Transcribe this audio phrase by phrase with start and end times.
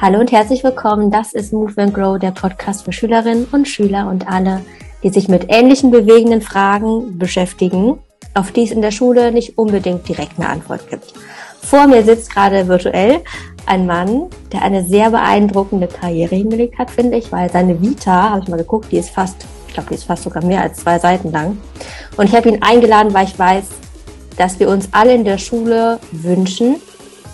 [0.00, 1.12] Hallo und herzlich willkommen.
[1.12, 4.62] Das ist Move and Grow, der Podcast für Schülerinnen und Schüler und alle,
[5.04, 7.98] die sich mit ähnlichen bewegenden Fragen beschäftigen,
[8.34, 11.14] auf die es in der Schule nicht unbedingt direkt eine Antwort gibt.
[11.62, 13.20] Vor mir sitzt gerade virtuell
[13.66, 18.40] ein Mann, der eine sehr beeindruckende Karriere hingelegt hat, finde ich, weil seine Vita, habe
[18.42, 20.98] ich mal geguckt, die ist fast, ich glaube, die ist fast sogar mehr als zwei
[20.98, 21.58] Seiten lang.
[22.16, 23.64] Und ich habe ihn eingeladen, weil ich weiß,
[24.36, 26.76] dass wir uns alle in der Schule wünschen,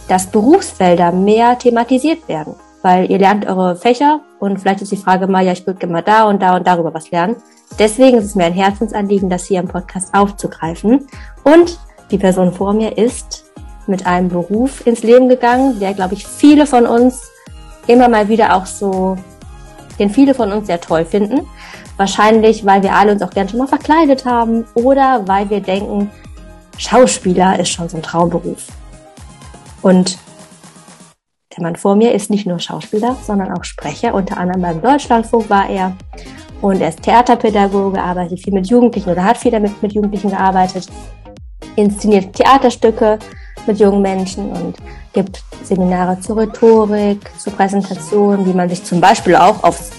[0.08, 2.54] dass Berufsfelder mehr thematisiert werden.
[2.82, 5.92] Weil ihr lernt eure Fächer und vielleicht ist die Frage mal, ja, ich würde gerne
[5.92, 7.36] mal da und da und darüber was lernen.
[7.78, 11.06] Deswegen ist es mir ein Herzensanliegen, das hier im Podcast aufzugreifen.
[11.44, 11.78] Und
[12.10, 13.44] die Person vor mir ist
[13.86, 17.30] mit einem Beruf ins Leben gegangen, der, glaube ich, viele von uns
[17.86, 19.16] immer mal wieder auch so,
[19.98, 21.46] den viele von uns sehr toll finden.
[21.96, 26.10] Wahrscheinlich, weil wir alle uns auch gern schon mal verkleidet haben oder weil wir denken,
[26.78, 28.68] Schauspieler ist schon so ein Traumberuf.
[29.82, 30.18] Und
[31.56, 34.14] der Mann vor mir ist nicht nur Schauspieler, sondern auch Sprecher.
[34.14, 35.96] Unter anderem beim Deutschlandfunk war er.
[36.60, 40.86] Und er ist Theaterpädagoge, arbeitet viel mit Jugendlichen oder hat viel damit mit Jugendlichen gearbeitet,
[41.76, 43.18] inszeniert Theaterstücke
[43.66, 44.76] mit jungen Menschen und
[45.12, 49.90] gibt Seminare zur Rhetorik, zur Präsentation, wie man sich zum Beispiel auch aufs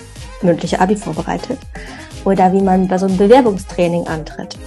[0.42, 1.59] mündliche Abi vorbereitet
[2.25, 4.58] oder wie man bei so einem Bewerbungstraining antritt.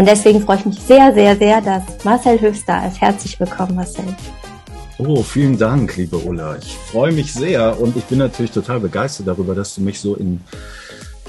[0.00, 3.02] Und deswegen freue ich mich sehr, sehr, sehr, dass Marcel Höchster ist.
[3.02, 4.06] Herzlich willkommen, Marcel.
[4.96, 6.56] Oh, vielen Dank, liebe Ulla.
[6.56, 10.14] Ich freue mich sehr und ich bin natürlich total begeistert darüber, dass du mich so
[10.14, 10.40] in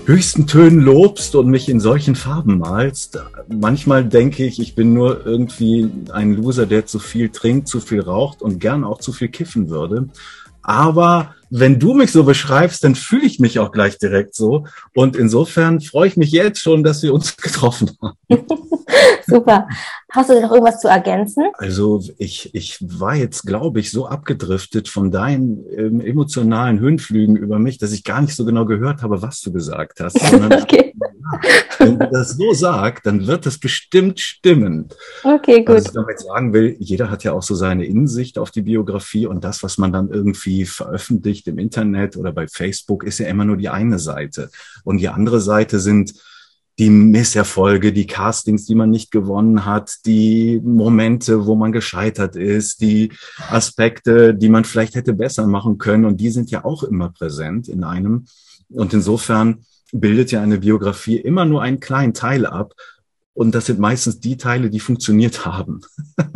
[0.05, 3.19] höchsten Tönen lobst und mich in solchen Farben malst.
[3.49, 7.99] Manchmal denke ich, ich bin nur irgendwie ein Loser, der zu viel trinkt, zu viel
[7.99, 10.08] raucht und gern auch zu viel kiffen würde.
[10.64, 14.66] Aber wenn du mich so beschreibst, dann fühle ich mich auch gleich direkt so.
[14.95, 18.17] Und insofern freue ich mich jetzt schon, dass wir uns getroffen haben.
[19.28, 19.67] Super.
[20.12, 21.45] Hast du noch irgendwas zu ergänzen?
[21.58, 27.59] Also ich, ich war jetzt, glaube ich, so abgedriftet von deinen ähm, emotionalen Höhenflügen über
[27.59, 30.17] mich, dass ich gar nicht so genau gehört habe, was du gesagt hast.
[30.61, 30.91] okay.
[31.80, 34.89] Wenn du das so sagst, dann wird das bestimmt stimmen.
[35.23, 35.75] Okay, gut.
[35.75, 39.25] Was ich damit sagen will, jeder hat ja auch so seine Insicht auf die Biografie
[39.25, 43.45] und das, was man dann irgendwie veröffentlicht im Internet oder bei Facebook, ist ja immer
[43.45, 44.49] nur die eine Seite.
[44.83, 46.14] Und die andere Seite sind
[46.80, 52.81] die Misserfolge, die Castings, die man nicht gewonnen hat, die Momente, wo man gescheitert ist,
[52.81, 53.11] die
[53.49, 56.05] Aspekte, die man vielleicht hätte besser machen können.
[56.05, 58.25] Und die sind ja auch immer präsent in einem.
[58.69, 62.74] Und insofern bildet ja eine Biografie immer nur einen kleinen Teil ab.
[63.34, 65.82] Und das sind meistens die Teile, die funktioniert haben.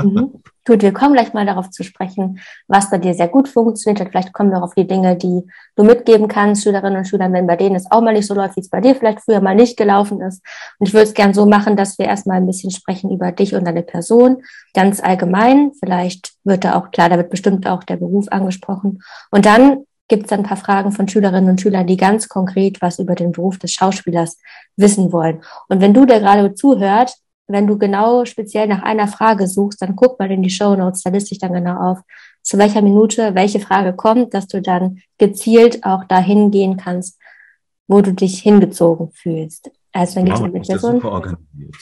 [0.02, 0.42] Mhm.
[0.66, 4.10] Gut, wir kommen gleich mal darauf zu sprechen, was bei dir sehr gut funktioniert hat.
[4.10, 5.44] Vielleicht kommen wir auch auf die Dinge, die
[5.76, 8.56] du mitgeben kannst, Schülerinnen und Schülern, wenn bei denen es auch mal nicht so läuft,
[8.56, 10.42] wie es bei dir vielleicht früher mal nicht gelaufen ist.
[10.80, 13.54] Und ich würde es gern so machen, dass wir erstmal ein bisschen sprechen über dich
[13.54, 14.42] und deine Person,
[14.74, 15.74] ganz allgemein.
[15.80, 19.04] Vielleicht wird da auch klar, da wird bestimmt auch der Beruf angesprochen.
[19.30, 23.00] Und dann gibt es ein paar Fragen von Schülerinnen und Schülern, die ganz konkret was
[23.00, 24.38] über den Beruf des Schauspielers
[24.76, 25.42] wissen wollen.
[25.68, 27.16] Und wenn du da gerade zuhört,
[27.48, 31.04] wenn du genau speziell nach einer Frage suchst, dann guck mal in die Show Notes,
[31.04, 32.00] da liste ich dann genau auf,
[32.42, 37.20] zu welcher Minute welche Frage kommt, dass du dann gezielt auch dahin gehen kannst,
[37.88, 39.72] wo du dich hingezogen fühlst.
[39.92, 41.76] Also dann wow, geht's mit das super organisiert.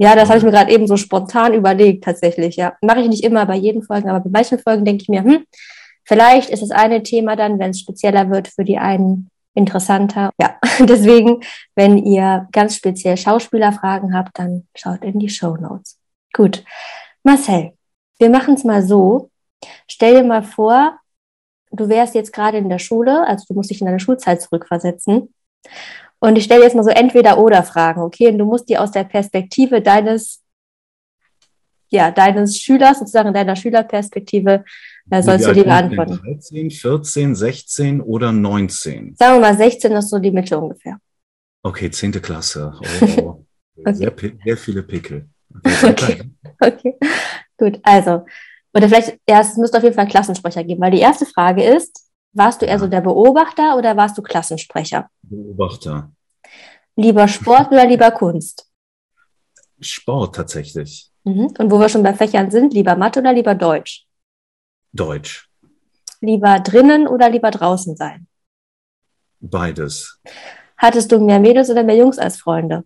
[0.00, 2.54] Ja, das habe ich mir gerade eben so spontan überlegt, tatsächlich.
[2.54, 5.24] Ja, mache ich nicht immer bei jeden Folgen, aber bei manchen Folgen denke ich mir,
[5.24, 5.44] hm,
[6.08, 10.30] vielleicht ist das eine Thema dann, wenn es spezieller wird für die einen, interessanter.
[10.40, 11.42] Ja, deswegen,
[11.74, 15.98] wenn ihr ganz speziell Schauspielerfragen habt, dann schaut in die Show Notes.
[16.32, 16.64] Gut.
[17.24, 17.72] Marcel,
[18.18, 19.30] wir machen es mal so.
[19.88, 20.98] Stell dir mal vor,
[21.72, 25.34] du wärst jetzt gerade in der Schule, also du musst dich in deine Schulzeit zurückversetzen.
[26.20, 28.28] Und ich stelle jetzt mal so entweder oder Fragen, okay?
[28.28, 30.42] Und du musst die aus der Perspektive deines,
[31.90, 34.64] ja, deines Schülers, sozusagen deiner Schülerperspektive
[35.10, 36.20] da sollst du die beantworten.
[36.22, 39.16] 13, 14, 16 oder 19?
[39.16, 40.98] Sagen wir mal, 16 ist so die Mitte ungefähr.
[41.62, 42.12] Okay, 10.
[42.22, 42.72] Klasse.
[43.20, 43.44] Oh,
[43.80, 43.94] okay.
[43.94, 44.12] sehr,
[44.44, 45.28] sehr, viele Pickel.
[45.82, 46.30] Okay.
[46.60, 46.98] okay,
[47.56, 47.80] gut.
[47.84, 48.24] Also,
[48.74, 52.08] oder vielleicht, ja, es müsste auf jeden Fall Klassensprecher geben, weil die erste Frage ist,
[52.32, 55.08] warst du eher so der Beobachter oder warst du Klassensprecher?
[55.22, 56.10] Beobachter.
[56.96, 58.68] Lieber Sport oder lieber Kunst?
[59.80, 61.10] Sport tatsächlich.
[61.24, 61.54] Mhm.
[61.58, 64.07] Und wo wir schon bei Fächern sind, lieber Mathe oder lieber Deutsch?
[64.98, 65.48] Deutsch.
[66.20, 68.26] Lieber drinnen oder lieber draußen sein?
[69.40, 70.20] Beides.
[70.76, 72.84] Hattest du mehr Mädels oder mehr Jungs als Freunde?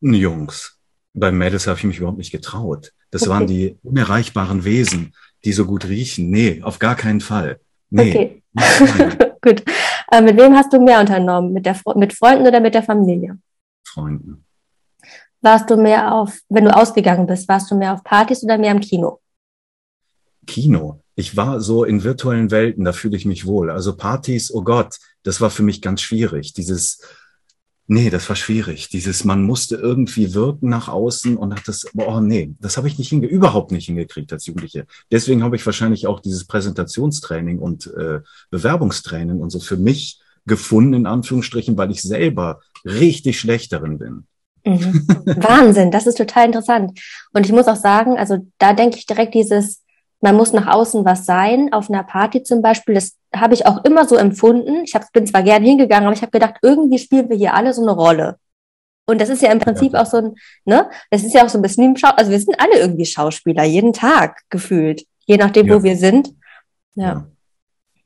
[0.00, 0.78] Jungs.
[1.12, 2.92] Bei Mädels habe ich mich überhaupt nicht getraut.
[3.10, 3.30] Das okay.
[3.30, 6.30] waren die unerreichbaren Wesen, die so gut riechen.
[6.30, 7.60] Nee, auf gar keinen Fall.
[7.90, 8.10] Nee.
[8.10, 8.42] Okay.
[9.42, 9.62] gut.
[10.10, 11.52] Äh, mit wem hast du mehr unternommen?
[11.52, 13.38] Mit, der, mit Freunden oder mit der Familie?
[13.86, 14.44] Freunden.
[15.40, 18.72] warst du mehr auf, wenn du ausgegangen bist, warst du mehr auf Partys oder mehr
[18.72, 19.20] im Kino?
[20.46, 21.02] Kino.
[21.14, 23.70] Ich war so in virtuellen Welten, da fühle ich mich wohl.
[23.70, 26.52] Also Partys, oh Gott, das war für mich ganz schwierig.
[26.52, 27.00] Dieses,
[27.86, 28.88] nee, das war schwierig.
[28.88, 32.98] Dieses, man musste irgendwie wirken nach außen und hat das, oh nee, das habe ich
[32.98, 34.86] nicht hinge überhaupt nicht hingekriegt als Jugendliche.
[35.10, 38.20] Deswegen habe ich wahrscheinlich auch dieses Präsentationstraining und äh,
[38.50, 44.26] Bewerbungstraining und so für mich gefunden, in Anführungsstrichen, weil ich selber richtig schlecht darin bin.
[44.64, 45.06] Mhm.
[45.26, 46.98] Wahnsinn, das ist total interessant.
[47.32, 49.82] Und ich muss auch sagen, also da denke ich direkt dieses,
[50.20, 53.84] man muss nach außen was sein, auf einer Party zum Beispiel, das habe ich auch
[53.84, 54.82] immer so empfunden.
[54.84, 57.72] Ich hab, bin zwar gern hingegangen, aber ich habe gedacht, irgendwie spielen wir hier alle
[57.72, 58.36] so eine Rolle.
[59.08, 60.02] Und das ist ja im Prinzip ja.
[60.02, 60.34] auch so ein,
[60.64, 63.06] ne, das ist ja auch so ein bisschen im Schau, also wir sind alle irgendwie
[63.06, 65.74] Schauspieler, jeden Tag gefühlt, je nachdem, ja.
[65.74, 66.34] wo wir sind.
[66.94, 67.04] Ja.
[67.04, 67.26] ja.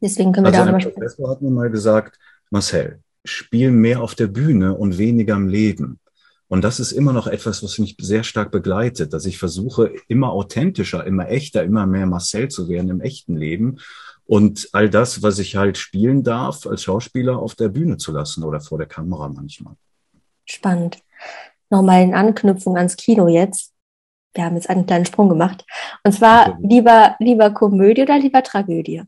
[0.03, 1.01] Deswegen können wir also da nochmal sprechen.
[1.01, 2.19] Professor hat mir mal gesagt,
[2.51, 6.01] Marcel, spiel mehr auf der Bühne und weniger im Leben.
[6.50, 10.32] Und das ist immer noch etwas, was mich sehr stark begleitet, dass ich versuche, immer
[10.32, 13.79] authentischer, immer echter, immer mehr Marcel zu werden im echten Leben
[14.26, 18.43] und all das, was ich halt spielen darf, als Schauspieler auf der Bühne zu lassen
[18.43, 19.75] oder vor der Kamera manchmal.
[20.44, 20.99] Spannend.
[21.69, 23.73] Nochmal in Anknüpfung ans Kino jetzt.
[24.35, 25.64] Wir haben jetzt einen kleinen Sprung gemacht.
[26.03, 29.05] Und zwar lieber, lieber Komödie oder lieber Tragödie?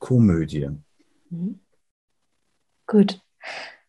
[0.00, 0.70] Komödie.
[1.30, 1.60] Mhm.
[2.88, 3.20] Gut.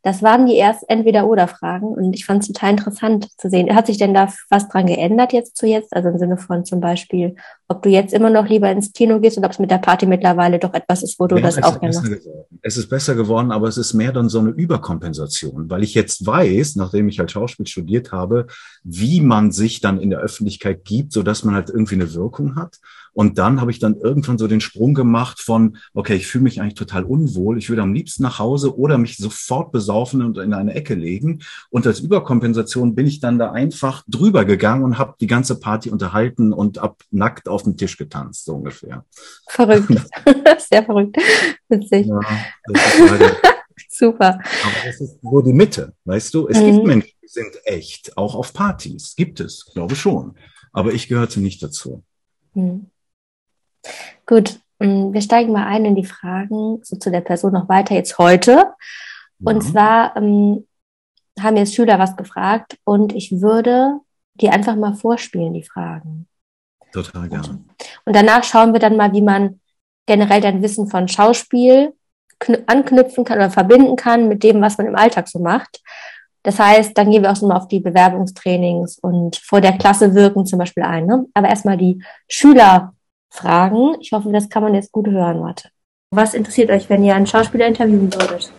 [0.03, 3.73] Das waren die erst Entweder-Oder-Fragen und ich fand es total interessant zu sehen.
[3.73, 5.95] Hat sich denn da was dran geändert jetzt zu jetzt?
[5.95, 7.35] Also im Sinne von zum Beispiel,
[7.69, 10.05] ob du jetzt immer noch lieber ins Kino gehst oder ob es mit der Party
[10.05, 12.27] mittlerweile doch etwas ist, wo du ja, das auch gerne machst?
[12.61, 16.25] Es ist besser geworden, aber es ist mehr dann so eine Überkompensation, weil ich jetzt
[16.25, 18.47] weiß, nachdem ich halt Schauspiel studiert habe,
[18.83, 22.57] wie man sich dann in der Öffentlichkeit gibt, so dass man halt irgendwie eine Wirkung
[22.57, 22.77] hat.
[23.13, 26.60] Und dann habe ich dann irgendwann so den Sprung gemacht von, okay, ich fühle mich
[26.60, 30.54] eigentlich total unwohl, ich würde am liebsten nach Hause oder mich sofort besaufen und in
[30.54, 31.42] eine Ecke legen.
[31.69, 35.89] Und als Überkompensation bin ich dann da einfach drüber gegangen und habe die ganze Party
[35.89, 39.06] unterhalten und ab nackt auf den Tisch getanzt, so ungefähr.
[39.48, 39.89] Verrückt.
[40.69, 41.18] Sehr verrückt.
[41.69, 42.07] Witzig.
[42.07, 42.19] Ja,
[43.89, 44.39] Super.
[44.63, 46.48] Aber das ist so die Mitte, weißt du?
[46.48, 46.71] Es mhm.
[46.71, 49.16] gibt Menschen, die sind echt, auch auf Partys.
[49.16, 50.36] Gibt es, glaube schon.
[50.71, 52.04] Aber ich gehörte nicht dazu.
[52.54, 52.88] Mhm.
[54.25, 57.95] Gut, mm, wir steigen mal ein in die Fragen so zu der Person noch weiter
[57.95, 58.74] jetzt heute.
[59.44, 59.71] Und ja.
[59.71, 60.68] zwar ähm,
[61.39, 64.00] haben jetzt Schüler was gefragt und ich würde
[64.35, 66.27] die einfach mal vorspielen, die Fragen.
[66.91, 67.63] Total gerne.
[68.06, 69.59] Und danach schauen wir dann mal, wie man
[70.06, 71.94] generell dein Wissen von Schauspiel
[72.68, 75.81] anknüpfen kann oder verbinden kann mit dem, was man im Alltag so macht.
[76.44, 80.13] Das heißt, dann gehen wir auch so mal auf die Bewerbungstrainings und vor der Klasse
[80.13, 81.06] wirken zum Beispiel ein.
[81.06, 81.25] Ne?
[81.33, 82.94] Aber erstmal die Schüler
[83.33, 83.95] Fragen.
[84.00, 85.41] Ich hoffe, das kann man jetzt gut hören.
[85.41, 85.69] Warte.
[86.12, 88.51] Was interessiert euch, wenn ihr einen Schauspieler interviewen würdet?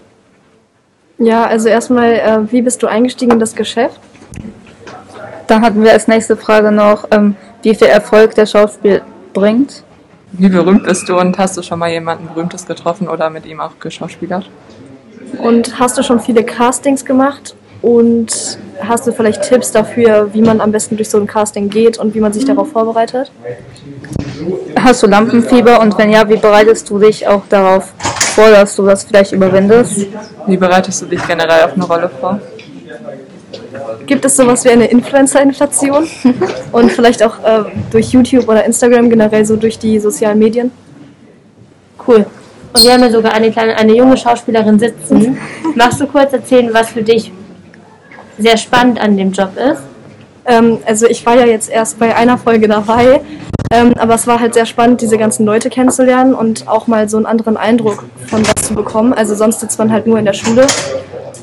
[1.19, 4.01] Ja, also erstmal, äh, wie bist du eingestiegen in das Geschäft?
[5.47, 9.85] Dann hatten wir als nächste Frage noch, ähm, wie viel Erfolg der Schauspiel bringt.
[10.33, 13.61] Wie berühmt bist du und hast du schon mal jemanden Berühmtes getroffen oder mit ihm
[13.61, 14.51] auch geschauspielert?
[15.39, 17.55] Und hast du schon viele Castings gemacht?
[17.85, 21.99] Und hast du vielleicht Tipps dafür, wie man am besten durch so ein Casting geht
[21.99, 23.31] und wie man sich darauf vorbereitet?
[24.81, 27.93] Hast du Lampenfieber und wenn ja, wie bereitest du dich auch darauf
[28.35, 30.07] vor, dass du das vielleicht überwindest?
[30.47, 32.41] Wie bereitest du dich generell auf eine Rolle vor?
[34.07, 36.09] Gibt es sowas wie eine Influencer-Inflation?
[36.73, 40.71] und vielleicht auch äh, durch YouTube oder Instagram generell so durch die sozialen Medien?
[42.09, 42.25] Cool.
[42.73, 45.19] Und wir haben ja sogar eine kleine, eine junge Schauspielerin sitzen.
[45.19, 45.39] Mhm.
[45.75, 47.31] Magst du kurz erzählen, was für dich
[48.39, 49.83] sehr spannend an dem Job ist?
[50.47, 53.21] Ähm, also ich war ja jetzt erst bei einer Folge dabei,
[53.73, 57.17] ähm, aber es war halt sehr spannend, diese ganzen Leute kennenzulernen und auch mal so
[57.17, 59.13] einen anderen Eindruck von was zu bekommen.
[59.13, 60.67] Also sonst sitzt man halt nur in der Schule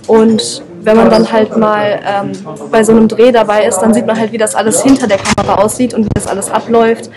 [0.08, 2.32] und wenn man dann halt mal ähm,
[2.72, 5.18] bei so einem Dreh dabei ist, dann sieht man halt, wie das alles hinter der
[5.18, 7.10] Kamera aussieht und wie das alles abläuft.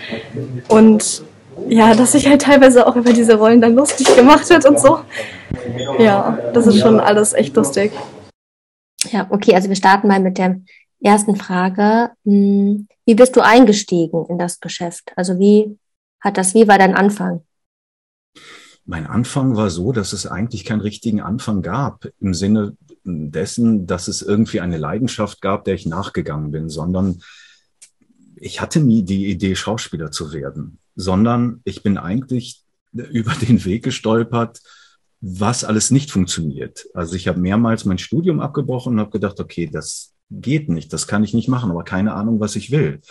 [0.67, 1.23] Und
[1.67, 4.99] ja, dass sich halt teilweise auch über diese Rollen dann lustig gemacht wird und so.
[5.97, 7.91] Ja, das ist schon alles echt lustig.
[9.11, 10.61] Ja, okay, also wir starten mal mit der
[11.01, 12.11] ersten Frage.
[12.25, 15.11] Hm, wie bist du eingestiegen in das Geschäft?
[15.15, 15.77] Also wie
[16.19, 17.41] hat das, wie war dein Anfang?
[18.85, 24.07] Mein Anfang war so, dass es eigentlich keinen richtigen Anfang gab, im Sinne dessen, dass
[24.07, 27.21] es irgendwie eine Leidenschaft gab, der ich nachgegangen bin, sondern
[28.35, 33.83] ich hatte nie die Idee, Schauspieler zu werden, sondern ich bin eigentlich über den Weg
[33.83, 34.61] gestolpert,
[35.27, 36.87] was alles nicht funktioniert.
[36.93, 41.07] Also ich habe mehrmals mein Studium abgebrochen und habe gedacht, okay, das geht nicht, das
[41.07, 43.01] kann ich nicht machen, aber keine Ahnung, was ich will.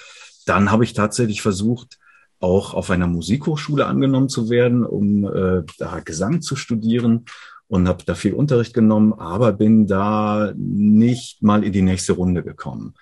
[0.47, 1.99] Dann habe ich tatsächlich versucht,
[2.38, 7.25] auch auf einer Musikhochschule angenommen zu werden, um äh, da Gesang zu studieren.
[7.66, 12.44] und habe da viel Unterricht genommen, aber bin da nicht mal in die nächste Runde
[12.44, 12.94] gekommen.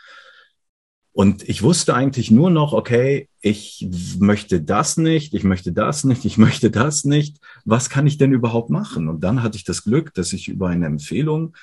[1.13, 3.87] Und ich wusste eigentlich nur noch, okay, ich
[4.19, 7.39] möchte das nicht, ich möchte das nicht, ich möchte das nicht.
[7.65, 9.09] Was kann ich denn überhaupt machen?
[9.09, 11.57] Und dann hatte ich das Glück, dass ich über eine Empfehlung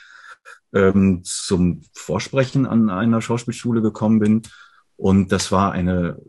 [0.73, 4.41] ähm, zum Vorsprechen an einer Schauspielschule gekommen bin.
[4.95, 6.19] Und das war eine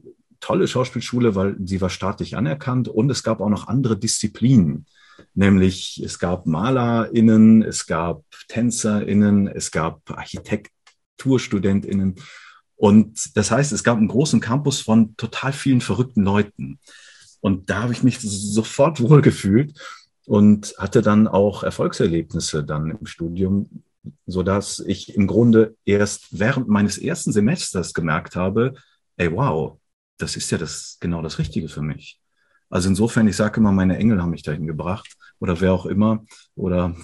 [0.40, 4.86] tolle Schauspielschule, weil sie war staatlich anerkannt und es gab auch noch andere Disziplinen.
[5.34, 12.14] Nämlich es gab MalerInnen, es gab TänzerInnen, es gab ArchitekturstudentInnen.
[12.76, 16.78] Und das heißt, es gab einen großen Campus von total vielen verrückten Leuten.
[17.40, 19.78] Und da habe ich mich sofort wohlgefühlt
[20.26, 23.82] und hatte dann auch Erfolgserlebnisse dann im Studium,
[24.26, 28.74] so dass ich im Grunde erst während meines ersten Semesters gemerkt habe,
[29.16, 29.78] ey, wow,
[30.18, 32.20] das ist ja das, genau das Richtige für mich.
[32.68, 36.24] Also insofern, ich sage immer, meine Engel haben mich dahin gebracht oder wer auch immer
[36.54, 36.94] oder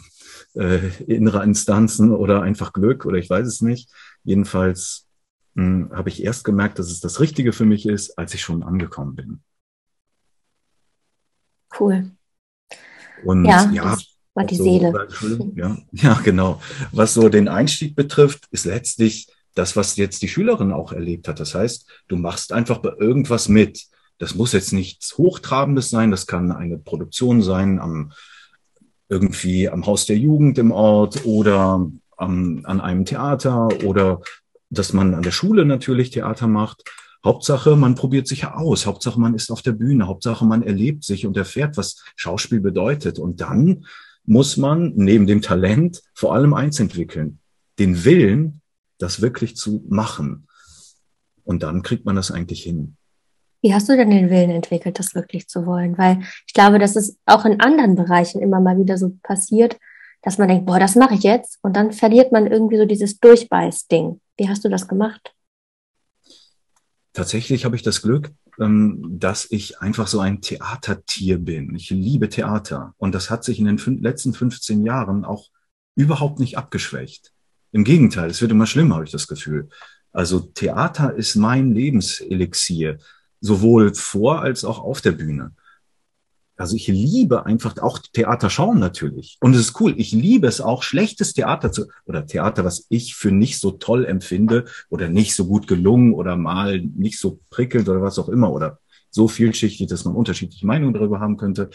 [0.54, 3.90] äh, innere Instanzen oder einfach Glück oder ich weiß es nicht.
[4.22, 5.06] Jedenfalls
[5.56, 8.62] hm, habe ich erst gemerkt, dass es das Richtige für mich ist, als ich schon
[8.62, 9.42] angekommen bin.
[11.78, 12.10] Cool.
[13.24, 13.96] Und ja, ja
[14.36, 15.08] war die so, Seele.
[15.54, 16.60] Ja, ja, genau.
[16.92, 21.40] Was so den Einstieg betrifft, ist letztlich das, was jetzt die Schülerin auch erlebt hat.
[21.40, 23.86] Das heißt, du machst einfach bei irgendwas mit.
[24.18, 28.12] Das muss jetzt nichts Hochtrabendes sein, das kann eine Produktion sein am
[29.08, 34.20] irgendwie am Haus der Jugend im Ort oder am, an einem Theater oder
[34.68, 36.82] dass man an der Schule natürlich Theater macht.
[37.24, 38.86] Hauptsache, man probiert sich aus.
[38.86, 40.06] Hauptsache, man ist auf der Bühne.
[40.06, 43.18] Hauptsache, man erlebt sich und erfährt, was Schauspiel bedeutet.
[43.18, 43.84] Und dann
[44.24, 47.38] muss man neben dem Talent vor allem eins entwickeln.
[47.78, 48.60] Den Willen,
[48.98, 50.46] das wirklich zu machen.
[51.44, 52.96] Und dann kriegt man das eigentlich hin.
[53.62, 55.96] Wie hast du denn den Willen entwickelt, das wirklich zu wollen?
[55.98, 59.76] Weil ich glaube, dass es auch in anderen Bereichen immer mal wieder so passiert,
[60.22, 61.58] dass man denkt, boah, das mache ich jetzt.
[61.62, 64.20] Und dann verliert man irgendwie so dieses Durchbeiß-Ding.
[64.36, 65.35] Wie hast du das gemacht?
[67.16, 68.30] Tatsächlich habe ich das Glück,
[68.60, 71.74] ähm, dass ich einfach so ein Theatertier bin.
[71.74, 72.92] Ich liebe Theater.
[72.98, 75.48] Und das hat sich in den letzten 15 Jahren auch
[75.94, 77.32] überhaupt nicht abgeschwächt.
[77.72, 79.70] Im Gegenteil, es wird immer schlimmer, habe ich das Gefühl.
[80.12, 82.98] Also Theater ist mein Lebenselixier,
[83.40, 85.54] sowohl vor als auch auf der Bühne.
[86.56, 89.36] Also ich liebe einfach auch Theater schauen natürlich.
[89.40, 89.94] Und es ist cool.
[89.96, 94.06] Ich liebe es auch, schlechtes Theater zu, oder Theater, was ich für nicht so toll
[94.06, 98.52] empfinde oder nicht so gut gelungen oder mal nicht so prickelt oder was auch immer
[98.52, 98.78] oder
[99.10, 101.70] so vielschichtig, dass man unterschiedliche Meinungen darüber haben könnte.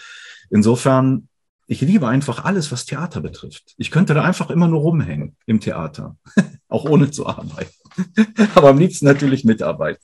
[0.49, 1.27] Insofern,
[1.67, 3.73] ich liebe einfach alles, was Theater betrifft.
[3.77, 6.17] Ich könnte da einfach immer nur rumhängen im Theater,
[6.67, 7.71] auch ohne zu arbeiten.
[8.55, 10.03] aber am liebsten natürlich mitarbeiten.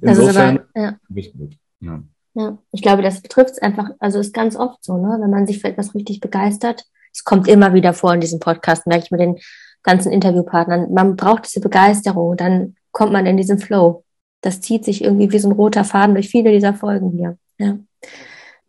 [0.00, 0.98] Insofern, aber, ja.
[1.08, 1.56] gut.
[1.80, 2.02] Ja.
[2.36, 5.16] Ja, ich glaube, das betrifft es einfach, also ist ganz oft so, ne?
[5.20, 6.84] wenn man sich für etwas richtig begeistert.
[7.10, 9.38] Es kommt immer wieder vor in diesem Podcast, merke ich mit den
[9.82, 10.92] ganzen Interviewpartnern.
[10.92, 14.04] Man braucht diese Begeisterung, dann kommt man in diesen Flow.
[14.42, 17.38] Das zieht sich irgendwie wie so ein roter Faden durch viele dieser Folgen hier.
[17.56, 17.78] Ja.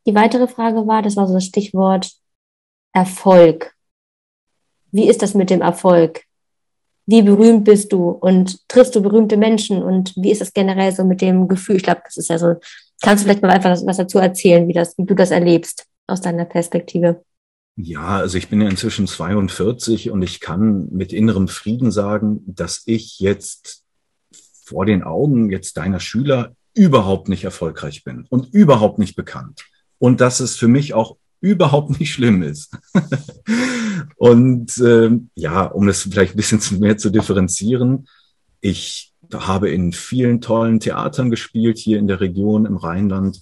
[0.05, 2.09] Die weitere Frage war, das war so das Stichwort
[2.93, 3.73] Erfolg.
[4.91, 6.23] Wie ist das mit dem Erfolg?
[7.05, 11.03] Wie berühmt bist du und triffst du berühmte Menschen und wie ist das generell so
[11.03, 11.75] mit dem Gefühl?
[11.75, 12.55] Ich glaube, das ist ja so
[13.01, 16.21] Kannst du vielleicht mal einfach was dazu erzählen, wie, das, wie du das erlebst aus
[16.21, 17.23] deiner Perspektive?
[17.75, 22.81] Ja, also ich bin ja inzwischen 42 und ich kann mit innerem Frieden sagen, dass
[22.85, 23.83] ich jetzt
[24.65, 29.65] vor den Augen jetzt deiner Schüler überhaupt nicht erfolgreich bin und überhaupt nicht bekannt.
[29.99, 32.75] Und dass es für mich auch überhaupt nicht schlimm ist.
[34.15, 38.07] und äh, ja, um das vielleicht ein bisschen mehr zu differenzieren,
[38.59, 43.41] ich habe in vielen tollen Theatern gespielt hier in der Region im Rheinland.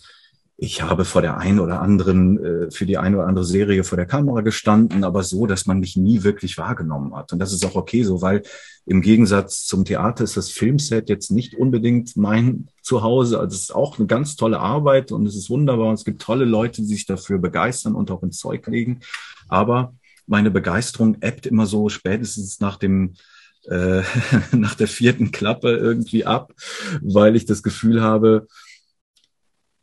[0.57, 3.97] Ich habe vor der einen oder anderen, äh, für die eine oder andere Serie vor
[3.97, 7.33] der Kamera gestanden, aber so, dass man mich nie wirklich wahrgenommen hat.
[7.33, 8.41] Und das ist auch okay so, weil
[8.85, 13.39] im Gegensatz zum Theater ist das Filmset jetzt nicht unbedingt mein Zuhause.
[13.39, 15.89] Also es ist auch eine ganz tolle Arbeit und es ist wunderbar.
[15.89, 19.01] Und es gibt tolle Leute, die sich dafür begeistern und auch ins Zeug legen.
[19.49, 19.93] Aber
[20.27, 23.15] meine Begeisterung ebbt immer so spätestens nach dem
[23.69, 24.03] äh,
[24.51, 26.53] nach der vierten Klappe irgendwie ab,
[27.01, 28.47] weil ich das Gefühl habe,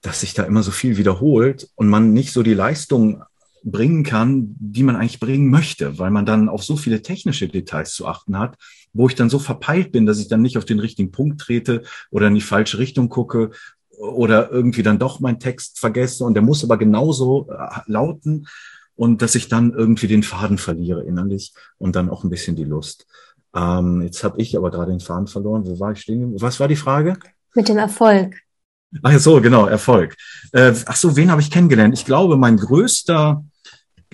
[0.01, 3.23] dass sich da immer so viel wiederholt und man nicht so die Leistung
[3.65, 7.95] bringen kann, die man eigentlich bringen möchte, weil man dann auf so viele technische Details
[7.95, 8.57] zu achten hat,
[8.93, 11.83] wo ich dann so verpeilt bin, dass ich dann nicht auf den richtigen Punkt trete
[12.11, 13.51] oder in die falsche Richtung gucke
[13.99, 18.49] oder irgendwie dann doch meinen Text vergesse und der muss aber genauso äh, lauten
[18.97, 22.65] und dass ich dann irgendwie den Faden verliere innerlich und dann auch ein bisschen die
[22.65, 23.07] Lust.
[23.54, 25.66] Ähm, jetzt habe ich aber gerade den Faden verloren.
[25.66, 26.40] Wo war ich stehen?
[26.40, 27.18] Was war die Frage?
[27.54, 28.37] Mit dem Erfolg.
[29.02, 30.16] Ach so, genau, Erfolg.
[30.52, 31.94] Äh, ach so, wen habe ich kennengelernt?
[31.94, 33.42] Ich glaube, mein größter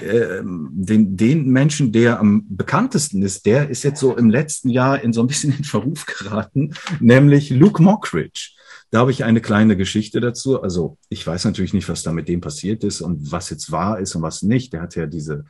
[0.01, 5.01] äh, den, den Menschen, der am bekanntesten ist, der ist jetzt so im letzten Jahr
[5.03, 8.53] in so ein bisschen in Verruf geraten, nämlich Luke Mockridge.
[8.91, 10.63] Da habe ich eine kleine Geschichte dazu.
[10.63, 13.99] Also ich weiß natürlich nicht, was da mit dem passiert ist und was jetzt wahr
[13.99, 14.73] ist und was nicht.
[14.73, 15.45] Der hat ja diese,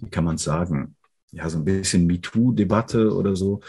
[0.00, 0.96] wie kann man sagen,
[1.32, 3.60] ja, so ein bisschen MeToo-Debatte oder so,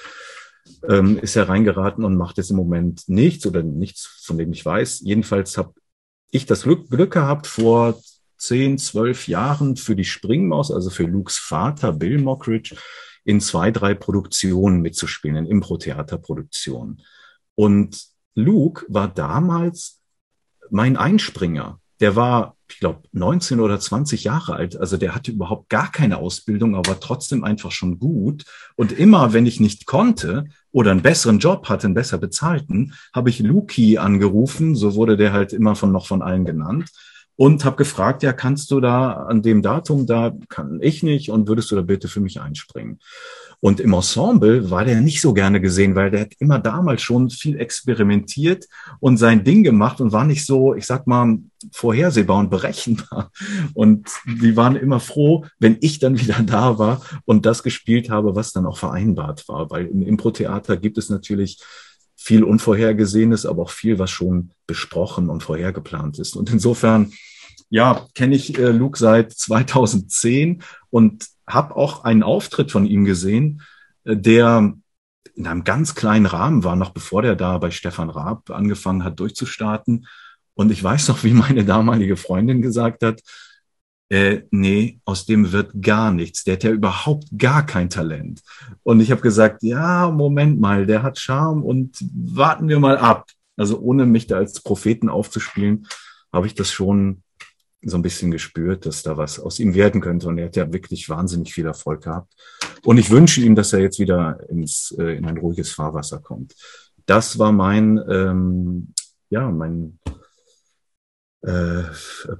[0.88, 4.66] ähm, ist er reingeraten und macht jetzt im Moment nichts oder nichts, von dem ich
[4.66, 5.02] weiß.
[5.02, 5.74] Jedenfalls habe
[6.32, 8.00] ich das Glück, Glück gehabt, vor
[8.38, 12.76] zehn, zwölf Jahren für die Springmaus, also für Lukes Vater Bill Mockridge,
[13.24, 17.02] in zwei, drei Produktionen mitzuspielen, in Impro-Theater-Produktionen.
[17.56, 18.04] Und
[18.36, 20.02] Luke war damals
[20.70, 21.80] mein Einspringer.
[22.04, 24.76] Der war, ich glaube, 19 oder 20 Jahre alt.
[24.76, 28.44] Also der hatte überhaupt gar keine Ausbildung, aber trotzdem einfach schon gut.
[28.76, 30.44] Und immer, wenn ich nicht konnte
[30.74, 34.76] oder einen besseren Job hatte, einen besser bezahlten, habe ich Luki angerufen.
[34.76, 36.92] So wurde der halt immer von noch von allen genannt
[37.36, 41.48] und habe gefragt, ja, kannst du da an dem Datum, da kann ich nicht und
[41.48, 43.00] würdest du da bitte für mich einspringen?
[43.60, 47.30] Und im Ensemble war der nicht so gerne gesehen, weil der hat immer damals schon
[47.30, 48.66] viel experimentiert
[49.00, 51.38] und sein Ding gemacht und war nicht so, ich sag mal,
[51.72, 53.32] vorhersehbar und berechenbar.
[53.74, 58.36] Und die waren immer froh, wenn ich dann wieder da war und das gespielt habe,
[58.36, 59.72] was dann auch vereinbart war.
[59.72, 61.62] Weil im Impro-Theater gibt es natürlich
[62.24, 66.38] viel Unvorhergesehenes, aber auch viel, was schon besprochen und vorhergeplant ist.
[66.38, 67.12] Und insofern,
[67.70, 73.62] ja, kenne ich äh, Luke seit 2010 und habe auch einen Auftritt von ihm gesehen,
[74.06, 74.74] äh, der
[75.36, 79.20] in einem ganz kleinen Rahmen war, noch bevor der da bei Stefan Raab angefangen hat
[79.20, 80.08] durchzustarten.
[80.54, 83.20] Und ich weiß noch, wie meine damalige Freundin gesagt hat,
[84.10, 86.44] äh, nee, aus dem wird gar nichts.
[86.44, 88.42] Der hat ja überhaupt gar kein Talent.
[88.84, 93.28] Und ich habe gesagt, ja, Moment mal, der hat Charme und warten wir mal ab.
[93.58, 95.88] Also ohne mich da als Propheten aufzuspielen,
[96.32, 97.24] habe ich das schon
[97.82, 100.28] so ein bisschen gespürt, dass da was aus ihm werden könnte.
[100.28, 102.34] Und er hat ja wirklich wahnsinnig viel Erfolg gehabt.
[102.84, 106.54] Und ich wünsche ihm, dass er jetzt wieder ins, äh, in ein ruhiges Fahrwasser kommt.
[107.06, 108.94] Das war mein, ähm,
[109.30, 110.00] ja, mein
[111.44, 111.84] äh,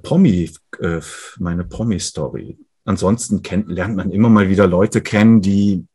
[0.02, 1.00] Promi, äh,
[1.38, 2.58] meine Promi-Story.
[2.84, 5.86] Ansonsten kennt, lernt man immer mal wieder Leute kennen, die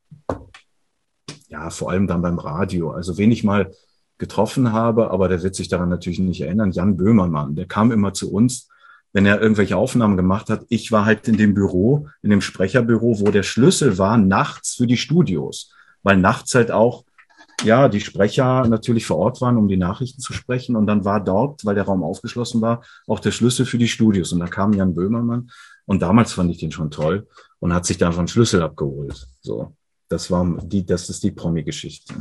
[1.48, 3.72] ja vor allem dann beim Radio, also wen ich mal
[4.18, 6.72] getroffen habe, aber der wird sich daran natürlich nicht erinnern.
[6.72, 8.68] Jan Böhmermann, der kam immer zu uns,
[9.14, 10.66] wenn er irgendwelche Aufnahmen gemacht hat.
[10.70, 14.88] Ich war halt in dem Büro, in dem Sprecherbüro, wo der Schlüssel war nachts für
[14.88, 17.06] die Studios, weil nachts halt auch
[17.64, 20.76] ja, die Sprecher natürlich vor Ort waren, um die Nachrichten zu sprechen.
[20.76, 24.32] Und dann war dort, weil der Raum aufgeschlossen war, auch der Schlüssel für die Studios.
[24.32, 25.50] Und da kam Jan Böhmermann.
[25.86, 27.28] Und damals fand ich den schon toll
[27.60, 29.28] und hat sich da einfach einen Schlüssel abgeholt.
[29.42, 29.74] So,
[30.08, 32.14] das war die, das ist die Promi-Geschichte.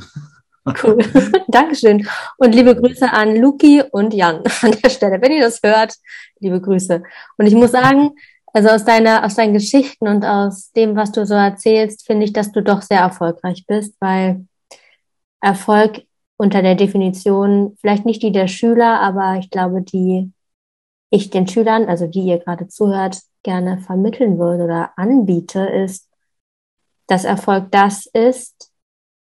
[0.83, 0.99] Cool.
[1.49, 2.07] Dankeschön.
[2.37, 5.21] Und liebe Grüße an Luki und Jan an der Stelle.
[5.21, 5.95] Wenn ihr das hört,
[6.41, 7.03] liebe Grüße.
[7.37, 8.13] Und ich muss sagen,
[8.53, 12.33] also aus deiner, aus deinen Geschichten und aus dem, was du so erzählst, finde ich,
[12.33, 14.47] dass du doch sehr erfolgreich bist, weil
[15.41, 16.05] Erfolg
[16.37, 20.33] unter der Definition, vielleicht nicht die der Schüler, aber ich glaube, die
[21.11, 26.09] ich den Schülern, also die ihr gerade zuhört, gerne vermitteln würde oder anbiete, ist,
[27.07, 28.73] dass Erfolg das ist,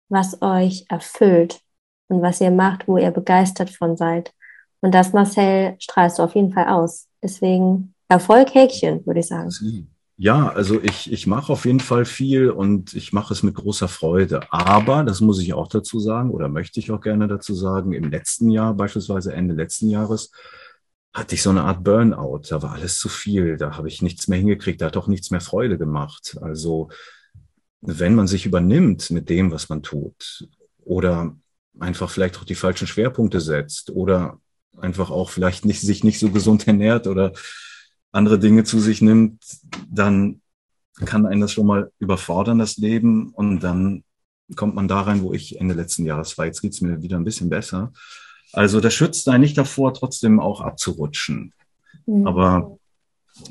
[0.09, 1.61] was euch erfüllt
[2.09, 4.33] und was ihr macht, wo ihr begeistert von seid.
[4.81, 7.09] Und das, Marcel, strahlst du auf jeden Fall aus.
[7.23, 9.51] Deswegen Erfolg Häkchen, würde ich sagen.
[10.17, 13.89] Ja, also ich, ich mache auf jeden Fall viel und ich mache es mit großer
[13.89, 14.53] Freude.
[14.53, 18.11] Aber, das muss ich auch dazu sagen, oder möchte ich auch gerne dazu sagen, im
[18.11, 20.31] letzten Jahr, beispielsweise Ende letzten Jahres,
[21.13, 22.43] hatte ich so eine Art Burnout.
[22.49, 23.57] Da war alles zu viel.
[23.57, 24.81] Da habe ich nichts mehr hingekriegt.
[24.81, 26.37] Da hat auch nichts mehr Freude gemacht.
[26.41, 26.91] Also,
[27.81, 30.49] wenn man sich übernimmt mit dem, was man tut,
[30.85, 31.37] oder
[31.81, 34.39] einfach vielleicht auch die falschen Schwerpunkte setzt, oder
[34.79, 37.33] einfach auch vielleicht nicht, sich nicht so gesund ernährt oder
[38.15, 39.43] andere Dinge zu sich nimmt,
[39.91, 40.41] dann
[41.05, 43.31] kann einen das schon mal überfordern, das Leben.
[43.31, 44.05] Und dann
[44.55, 46.47] kommt man da rein, wo ich Ende letzten Jahres war.
[46.47, 47.93] Jetzt geht's mir wieder ein bisschen besser.
[48.53, 51.53] Also das schützt einen nicht davor, trotzdem auch abzurutschen.
[52.07, 52.27] Mhm.
[52.27, 52.79] Aber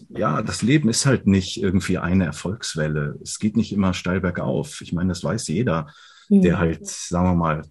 [0.07, 3.19] ja, das Leben ist halt nicht irgendwie eine Erfolgswelle.
[3.21, 4.79] Es geht nicht immer steil bergauf.
[4.79, 5.87] Ich meine, das weiß jeder,
[6.29, 6.41] mhm.
[6.41, 7.63] der halt, sagen wir mal,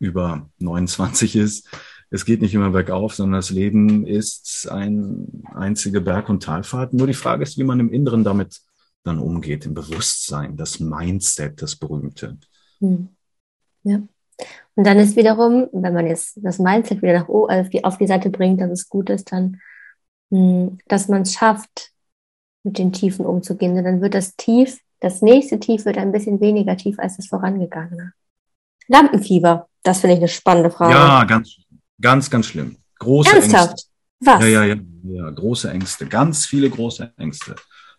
[0.00, 1.68] über 29 ist
[2.14, 6.92] es geht nicht immer bergauf, sondern das Leben ist ein einzige Berg- und Talfahrt.
[6.92, 8.60] Nur die Frage ist, wie man im Inneren damit
[9.02, 12.38] dann umgeht, im Bewusstsein, das Mindset, das berühmte.
[12.78, 13.08] Hm.
[13.82, 13.96] Ja.
[14.76, 18.06] Und dann ist wiederum, wenn man jetzt das Mindset wieder nach auf die, auf die
[18.06, 19.60] Seite bringt, dass es gut ist, dann,
[20.30, 21.90] hm, dass man es schafft,
[22.62, 23.76] mit den Tiefen umzugehen.
[23.76, 27.26] Und dann wird das Tief, das nächste Tief wird ein bisschen weniger tief als das
[27.26, 28.12] vorangegangene.
[28.86, 30.94] Lampenfieber, das finde ich eine spannende Frage.
[30.94, 31.56] Ja, ganz
[32.04, 32.76] Ganz, ganz schlimm.
[32.98, 33.70] Große Ernsthaft?
[33.70, 33.88] Ängste.
[34.20, 34.40] Was?
[34.42, 35.30] Ja, ja, ja, ja.
[35.30, 36.04] Große Ängste.
[36.04, 37.56] Ganz viele große Ängste.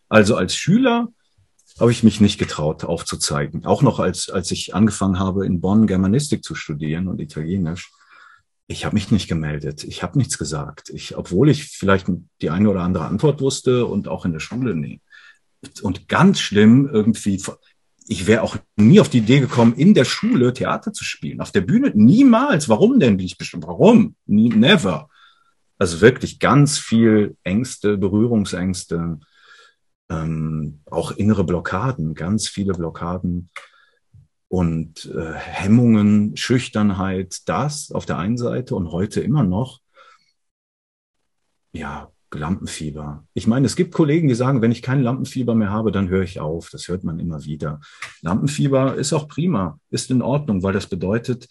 [0.09, 1.07] Also als Schüler
[1.79, 3.65] habe ich mich nicht getraut aufzuzeigen.
[3.65, 7.91] Auch noch als, als ich angefangen habe, in Bonn Germanistik zu studieren und Italienisch.
[8.67, 9.83] Ich habe mich nicht gemeldet.
[9.83, 10.91] Ich habe nichts gesagt.
[10.91, 12.05] Ich, obwohl ich vielleicht
[12.43, 15.01] die eine oder andere Antwort wusste und auch in der Schule, nee.
[15.81, 17.41] Und ganz schlimm irgendwie,
[18.07, 21.41] ich wäre auch nie auf die Idee gekommen, in der Schule Theater zu spielen.
[21.41, 22.69] Auf der Bühne niemals.
[22.69, 23.17] Warum denn?
[23.17, 23.65] Bin ich bestimmt.
[23.67, 24.15] Warum?
[24.25, 25.09] Nie, never.
[25.77, 29.19] Also wirklich ganz viel Ängste, Berührungsängste,
[30.09, 33.49] ähm, auch innere Blockaden, ganz viele Blockaden
[34.47, 39.81] und äh, Hemmungen, Schüchternheit, das auf der einen Seite und heute immer noch,
[41.73, 43.25] ja, Lampenfieber.
[43.33, 46.23] Ich meine, es gibt Kollegen, die sagen, wenn ich kein Lampenfieber mehr habe, dann höre
[46.23, 46.69] ich auf.
[46.69, 47.79] Das hört man immer wieder.
[48.21, 51.47] Lampenfieber ist auch prima, ist in Ordnung, weil das bedeutet,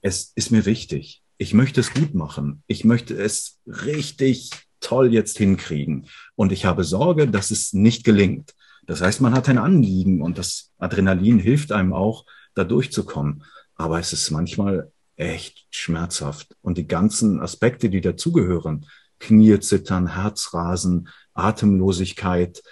[0.00, 1.22] es ist mir wichtig.
[1.38, 2.62] Ich möchte es gut machen.
[2.66, 6.06] Ich möchte es richtig toll jetzt hinkriegen.
[6.36, 8.54] Und ich habe Sorge, dass es nicht gelingt.
[8.86, 13.44] Das heißt, man hat ein Anliegen und das Adrenalin hilft einem auch, da durchzukommen.
[13.76, 16.54] Aber es ist manchmal echt schmerzhaft.
[16.60, 18.86] Und die ganzen Aspekte, die dazugehören,
[19.20, 22.62] Knie zittern, Herzrasen, Atemlosigkeit,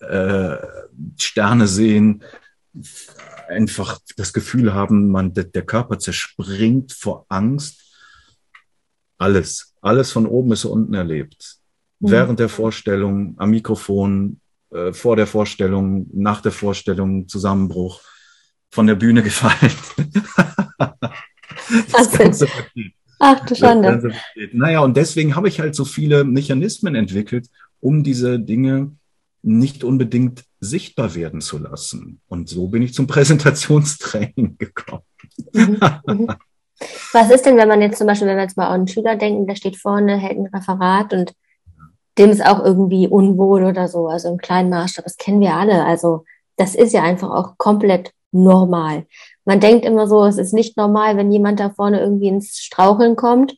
[0.00, 0.56] äh,
[1.18, 2.24] Sterne sehen,
[3.48, 7.80] einfach das Gefühl haben, man, der Körper zerspringt vor Angst.
[9.18, 11.56] Alles, alles von oben bis unten erlebt.
[12.00, 12.10] Mhm.
[12.10, 18.00] Während der Vorstellung, am Mikrofon, äh, vor der Vorstellung, nach der Vorstellung, Zusammenbruch,
[18.70, 19.72] von der Bühne gefallen.
[21.92, 22.94] das ganze Paket.
[23.24, 24.12] Ach du Schande.
[24.52, 28.96] Naja, und deswegen habe ich halt so viele Mechanismen entwickelt, um diese Dinge
[29.42, 32.20] nicht unbedingt sichtbar werden zu lassen.
[32.26, 35.04] Und so bin ich zum Präsentationstraining gekommen.
[35.52, 36.28] Mhm, mhm.
[37.12, 39.14] Was ist denn, wenn man jetzt zum Beispiel, wenn wir jetzt mal an einen Schüler
[39.14, 41.32] denken, der steht vorne, hält ein Referat und
[42.18, 45.84] dem ist auch irgendwie unwohl oder so, also im kleinen Maßstab, das kennen wir alle.
[45.84, 46.24] Also
[46.56, 49.06] das ist ja einfach auch komplett normal.
[49.44, 53.16] Man denkt immer so, es ist nicht normal, wenn jemand da vorne irgendwie ins Straucheln
[53.16, 53.56] kommt.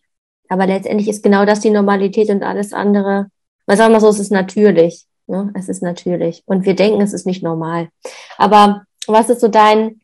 [0.49, 3.27] Aber letztendlich ist genau das die Normalität und alles andere.
[3.67, 5.07] Man sagt mal so, es ist natürlich.
[5.27, 5.53] Ne?
[5.55, 6.43] Es ist natürlich.
[6.47, 7.89] Und wir denken, es ist nicht normal.
[8.37, 10.01] Aber was ist so dein,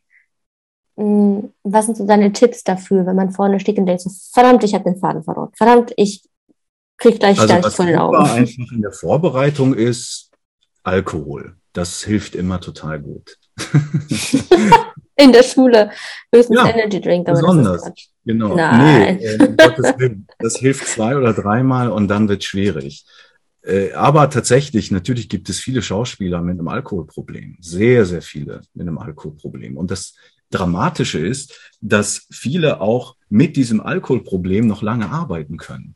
[0.95, 4.11] mh, hm, was sind so deine Tipps dafür, wenn man vorne steht und denkt, so,
[4.33, 5.51] verdammt, ich habe den Faden verloren.
[5.55, 6.23] Verdammt, ich
[6.97, 8.17] krieg gleich also gleich vor den Augen.
[8.17, 10.31] einfach in der Vorbereitung ist
[10.83, 11.55] Alkohol.
[11.73, 13.37] Das hilft immer total gut.
[15.21, 15.91] in der Schule
[16.33, 17.83] höchstens ja, Energy Drink, aber besonders.
[17.83, 18.55] das ist Genau.
[18.55, 19.17] Nein.
[19.17, 20.27] Nee, äh, Gottes Willen.
[20.39, 23.05] Das hilft zwei oder dreimal und dann wird schwierig.
[23.63, 27.57] Äh, aber tatsächlich, natürlich gibt es viele Schauspieler mit einem Alkoholproblem.
[27.61, 29.77] Sehr, sehr viele mit einem Alkoholproblem.
[29.77, 30.15] Und das
[30.51, 35.95] Dramatische ist, dass viele auch mit diesem Alkoholproblem noch lange arbeiten können.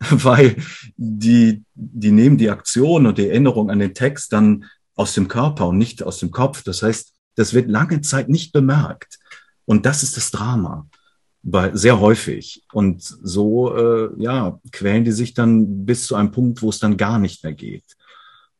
[0.10, 0.56] Weil
[0.96, 5.68] die, die nehmen die Aktion und die Erinnerung an den Text dann aus dem Körper
[5.68, 6.62] und nicht aus dem Kopf.
[6.62, 9.18] Das heißt, das wird lange Zeit nicht bemerkt.
[9.64, 10.88] Und das ist das Drama.
[11.42, 12.64] Bei, sehr häufig.
[12.72, 16.96] Und so, äh, ja, quälen die sich dann bis zu einem Punkt, wo es dann
[16.96, 17.84] gar nicht mehr geht.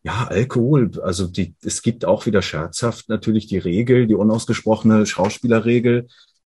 [0.04, 6.06] Ja, Alkohol, also die, es gibt auch wieder scherzhaft natürlich die Regel, die unausgesprochene Schauspielerregel,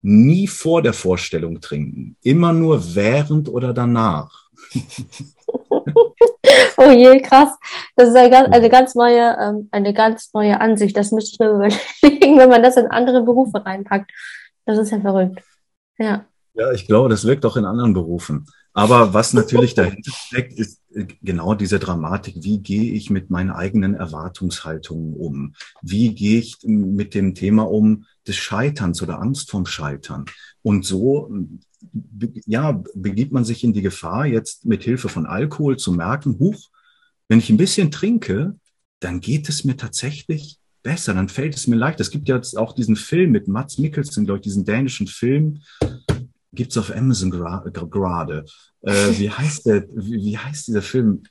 [0.03, 4.49] nie vor der Vorstellung trinken, immer nur während oder danach.
[6.77, 7.51] oh je, krass.
[7.97, 10.97] Das ist eine ganz, eine ganz neue, ähm, eine ganz neue Ansicht.
[10.97, 11.51] Das müsste ich mir
[12.03, 14.11] überlegen, wenn man das in andere Berufe reinpackt.
[14.65, 15.43] Das ist ja verrückt.
[15.99, 16.27] Ja.
[16.55, 18.47] Ja, ich glaube, das wirkt auch in anderen Berufen.
[18.73, 22.37] Aber was natürlich dahinter steckt, ist äh, genau diese Dramatik.
[22.41, 25.55] Wie gehe ich mit meinen eigenen Erwartungshaltungen um?
[25.83, 30.27] Wie gehe ich mit dem Thema um des Scheiterns oder Angst vom Scheitern?
[30.63, 31.31] Und so
[32.47, 36.71] ja, begibt man sich in die Gefahr, jetzt mit Hilfe von Alkohol zu merken, huch,
[37.29, 38.55] wenn ich ein bisschen trinke,
[39.01, 42.01] dann geht es mir tatsächlich besser, dann fällt es mir leicht.
[42.01, 45.61] Es gibt ja jetzt auch diesen Film mit Mats Mikkelsen, glaube ich, diesen dänischen Film,
[46.53, 48.45] gibt's auf Amazon gerade.
[48.83, 51.25] Äh, wie heißt der, wie, wie heißt dieser Film?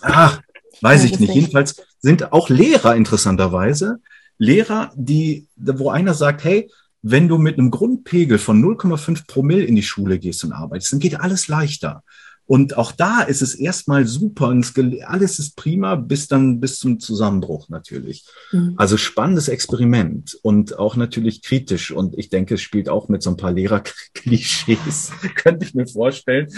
[0.00, 0.40] Ach,
[0.80, 1.34] weiß ich nicht.
[1.34, 4.00] Jedenfalls sind auch Lehrer interessanterweise,
[4.38, 6.70] Lehrer, die, wo einer sagt, hey,
[7.02, 11.00] wenn du mit einem Grundpegel von 0,5 Promille in die Schule gehst und arbeitest, dann
[11.00, 12.02] geht alles leichter.
[12.50, 14.74] Und auch da ist es erstmal super und
[15.06, 18.24] alles ist prima bis dann bis zum Zusammenbruch natürlich.
[18.50, 18.74] Mhm.
[18.76, 21.92] Also spannendes Experiment und auch natürlich kritisch.
[21.92, 26.48] Und ich denke, es spielt auch mit so ein paar Lehrerklischees, könnte ich mir vorstellen.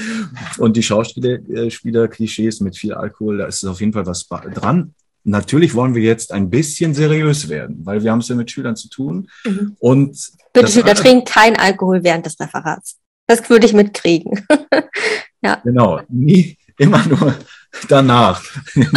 [0.57, 4.95] Und die Schauspieler-Klischees mit viel Alkohol, da ist auf jeden Fall was dran.
[5.25, 8.77] Natürlich wollen wir jetzt ein bisschen seriös werden, weil wir haben es ja mit Schülern
[8.77, 9.29] zu tun.
[9.45, 9.77] Mhm.
[9.79, 12.99] Und Bitte Schüler, trinken kein Alkohol während des Referats.
[13.27, 14.47] Das würde ich mitkriegen.
[15.43, 15.61] ja.
[15.65, 16.01] Genau.
[16.09, 17.35] Nie, immer nur
[17.89, 18.43] danach.
[18.75, 18.89] Nein,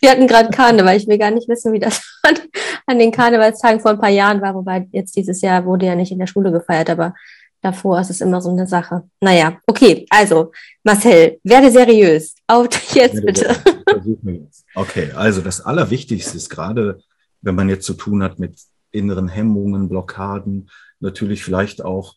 [0.00, 0.96] wir hatten gerade Karneval.
[0.96, 2.34] Ich will gar nicht wissen, wie das an,
[2.86, 6.12] an den Karnevalstagen vor ein paar Jahren war, wobei jetzt dieses Jahr wurde ja nicht
[6.12, 7.14] in der Schule gefeiert, aber
[7.64, 9.08] davor ist es immer so eine Sache.
[9.20, 10.52] Naja, okay, also
[10.84, 12.34] Marcel, werde seriös.
[12.46, 13.56] Auf jetzt bitte.
[14.74, 16.98] Okay, also das Allerwichtigste ist gerade,
[17.40, 18.58] wenn man jetzt zu tun hat mit
[18.90, 22.16] inneren Hemmungen, Blockaden, natürlich vielleicht auch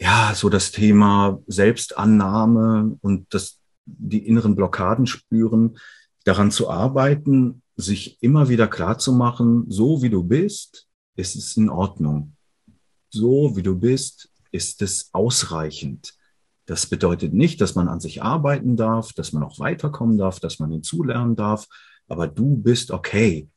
[0.00, 5.78] ja so das Thema Selbstannahme und das die inneren Blockaden spüren,
[6.24, 11.56] daran zu arbeiten, sich immer wieder klar zu machen, so wie du bist, ist es
[11.56, 12.36] in Ordnung.
[13.10, 16.14] So wie du bist, ist es ausreichend.
[16.66, 20.60] Das bedeutet nicht, dass man an sich arbeiten darf, dass man auch weiterkommen darf, dass
[20.60, 21.66] man hinzulernen darf,
[22.08, 23.48] aber du bist okay.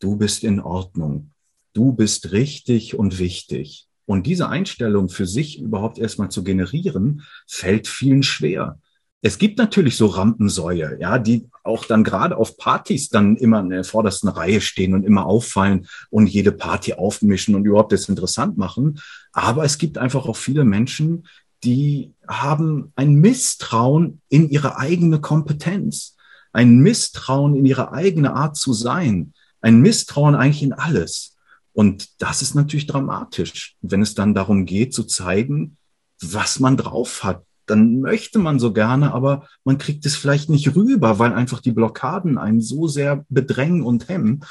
[0.00, 1.32] Du bist in Ordnung.
[1.72, 3.88] Du bist richtig und wichtig.
[4.04, 8.78] Und diese Einstellung für sich überhaupt erstmal zu generieren, fällt vielen schwer
[9.20, 13.70] es gibt natürlich so Rampensäue, ja, die auch dann gerade auf Partys dann immer in
[13.70, 18.56] der vordersten Reihe stehen und immer auffallen und jede Party aufmischen und überhaupt das interessant
[18.58, 19.00] machen.
[19.32, 21.26] Aber es gibt einfach auch viele Menschen,
[21.64, 26.16] die haben ein Misstrauen in ihre eigene Kompetenz,
[26.52, 31.36] ein Misstrauen in ihre eigene Art zu sein, ein Misstrauen eigentlich in alles.
[31.72, 35.76] Und das ist natürlich dramatisch, wenn es dann darum geht zu zeigen,
[36.20, 40.74] was man drauf hat, dann möchte man so gerne, aber man kriegt es vielleicht nicht
[40.74, 44.44] rüber, weil einfach die Blockaden einen so sehr bedrängen und hemmen.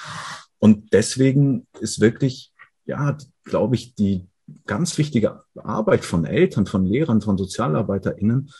[0.60, 2.53] Und deswegen ist wirklich,
[2.86, 4.27] ja, glaube ich, die
[4.65, 8.51] ganz wichtige Arbeit von Eltern, von Lehrern, von SozialarbeiterInnen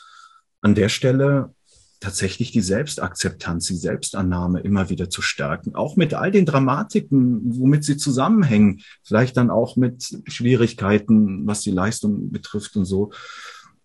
[0.60, 1.54] an der Stelle
[2.00, 7.84] tatsächlich die Selbstakzeptanz, die Selbstannahme immer wieder zu stärken, auch mit all den Dramatiken, womit
[7.84, 13.10] sie zusammenhängen, vielleicht dann auch mit Schwierigkeiten, was die Leistung betrifft und so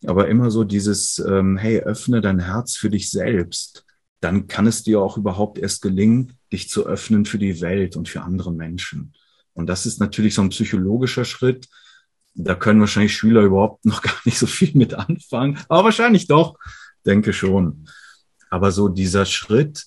[0.07, 3.85] aber immer so dieses, ähm, hey, öffne dein Herz für dich selbst.
[4.19, 8.09] Dann kann es dir auch überhaupt erst gelingen, dich zu öffnen für die Welt und
[8.09, 9.13] für andere Menschen.
[9.53, 11.67] Und das ist natürlich so ein psychologischer Schritt.
[12.33, 16.57] Da können wahrscheinlich Schüler überhaupt noch gar nicht so viel mit anfangen, aber wahrscheinlich doch,
[17.05, 17.87] denke schon.
[18.49, 19.85] Aber so dieser Schritt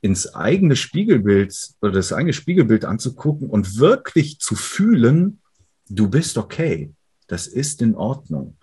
[0.00, 5.40] ins eigene Spiegelbild oder das eigene Spiegelbild anzugucken und wirklich zu fühlen,
[5.88, 6.92] du bist okay,
[7.28, 8.56] das ist in Ordnung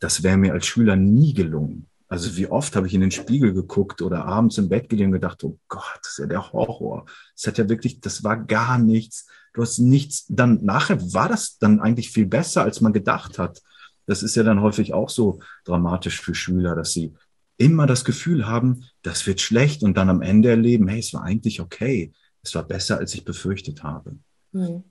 [0.00, 1.86] das wäre mir als Schüler nie gelungen.
[2.08, 5.20] Also wie oft habe ich in den Spiegel geguckt oder abends im Bett gelegen und
[5.20, 7.06] gedacht, oh Gott, das ist ja der Horror.
[7.36, 9.28] Das hat ja wirklich, das war gar nichts.
[9.52, 13.62] Du hast nichts, dann nachher war das dann eigentlich viel besser, als man gedacht hat.
[14.06, 17.14] Das ist ja dann häufig auch so dramatisch für Schüler, dass sie
[17.58, 21.22] immer das Gefühl haben, das wird schlecht und dann am Ende erleben, hey, es war
[21.22, 22.12] eigentlich okay.
[22.42, 24.16] Es war besser, als ich befürchtet habe.
[24.52, 24.82] Hm.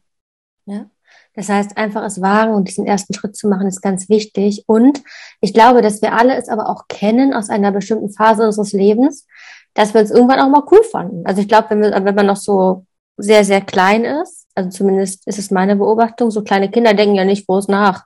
[0.66, 0.90] Ja.
[1.34, 4.64] Das heißt, einfach es wagen und diesen ersten Schritt zu machen, ist ganz wichtig.
[4.68, 5.02] Und
[5.42, 9.26] ich glaube, dass wir alle es aber auch kennen aus einer bestimmten Phase unseres Lebens,
[9.74, 11.26] dass wir uns irgendwann auch mal cool fanden.
[11.26, 12.86] Also ich glaube, wenn, wir, wenn man noch so
[13.18, 17.26] sehr, sehr klein ist, also zumindest ist es meine Beobachtung, so kleine Kinder denken ja
[17.26, 18.06] nicht groß nach,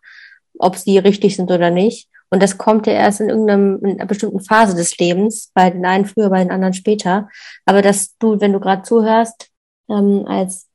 [0.59, 2.09] ob sie richtig sind oder nicht.
[2.29, 5.85] Und das kommt ja erst in irgendeinem in einer bestimmten Phase des Lebens, bei den
[5.85, 7.29] einen früher, bei den anderen später.
[7.65, 9.49] Aber dass du, wenn du gerade zuhörst,
[9.89, 10.67] ähm, als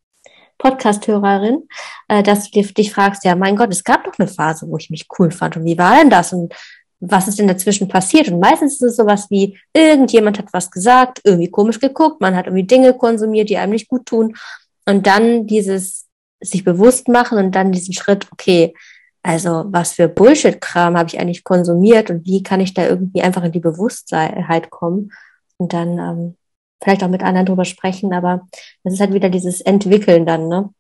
[0.59, 1.69] Podcast-Hörerin,
[2.09, 4.91] äh, dass du dich fragst, ja, mein Gott, es gab doch eine Phase, wo ich
[4.91, 5.57] mich cool fand.
[5.57, 6.33] Und wie war denn das?
[6.33, 6.55] Und
[7.01, 8.29] was ist denn dazwischen passiert?
[8.29, 12.47] Und meistens ist es sowas wie, irgendjemand hat was gesagt, irgendwie komisch geguckt, man hat
[12.47, 14.37] irgendwie Dinge konsumiert, die einem nicht gut tun.
[14.85, 16.07] Und dann dieses
[16.41, 18.75] sich bewusst machen und dann diesen Schritt, okay,
[19.23, 23.45] also was für Bullshit-Kram habe ich eigentlich konsumiert und wie kann ich da irgendwie einfach
[23.45, 25.13] in die Bewusstheit kommen?
[25.57, 26.37] Und dann ähm,
[26.83, 28.47] vielleicht auch mit anderen drüber sprechen, aber
[28.85, 30.71] das ist halt wieder dieses Entwickeln dann, ne?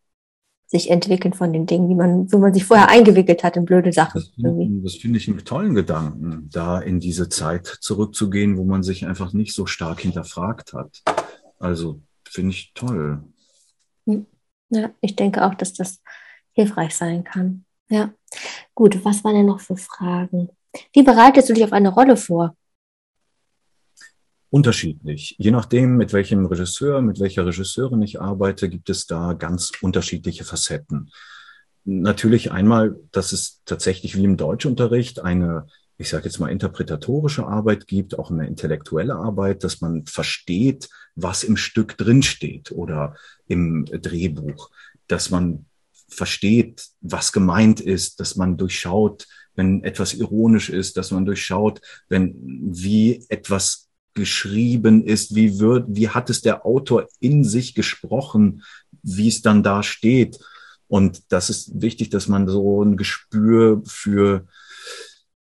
[0.71, 3.91] Sich entwickeln von den Dingen, die man, wo man sich vorher eingewickelt hat in blöde
[3.91, 4.21] Sachen.
[4.21, 8.83] Das finde, das finde ich einen tollen Gedanken, da in diese Zeit zurückzugehen, wo man
[8.83, 11.03] sich einfach nicht so stark hinterfragt hat.
[11.59, 13.23] Also finde ich toll.
[14.07, 14.27] Hm.
[14.69, 16.03] Ja, ich denke auch, dass das
[16.53, 17.65] hilfreich sein kann.
[17.89, 18.13] Ja.
[18.75, 20.51] Gut, was waren denn noch für Fragen?
[20.93, 22.55] Wie bereitest du dich auf eine Rolle vor?
[24.51, 25.37] Unterschiedlich.
[25.39, 30.45] Je nachdem, mit welchem Regisseur, mit welcher Regisseurin ich arbeite, gibt es da ganz unterschiedliche
[30.45, 31.11] Facetten.
[31.85, 37.87] Natürlich einmal, dass es tatsächlich wie im Deutschunterricht eine, ich sage jetzt mal, interpretatorische Arbeit
[37.87, 44.71] gibt, auch eine intellektuelle Arbeit, dass man versteht, was im Stück drinsteht oder im Drehbuch,
[45.09, 45.67] dass man
[46.09, 52.35] versteht, was gemeint ist, dass man durchschaut, wenn etwas ironisch ist, dass man durchschaut, wenn
[52.71, 53.88] wie etwas
[54.19, 58.63] geschrieben ist, wie wird, wie hat es der Autor in sich gesprochen,
[59.03, 60.39] wie es dann da steht.
[60.87, 64.47] Und das ist wichtig, dass man so ein Gespür für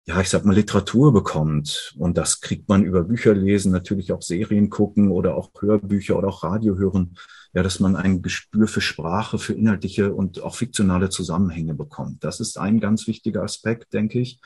[0.09, 1.93] ja, ich sag mal, Literatur bekommt.
[1.95, 6.29] Und das kriegt man über Bücher lesen, natürlich auch Serien gucken oder auch Hörbücher oder
[6.29, 7.15] auch Radio hören.
[7.53, 12.23] Ja, dass man ein Gespür für Sprache, für inhaltliche und auch fiktionale Zusammenhänge bekommt.
[12.23, 14.41] Das ist ein ganz wichtiger Aspekt, denke ich.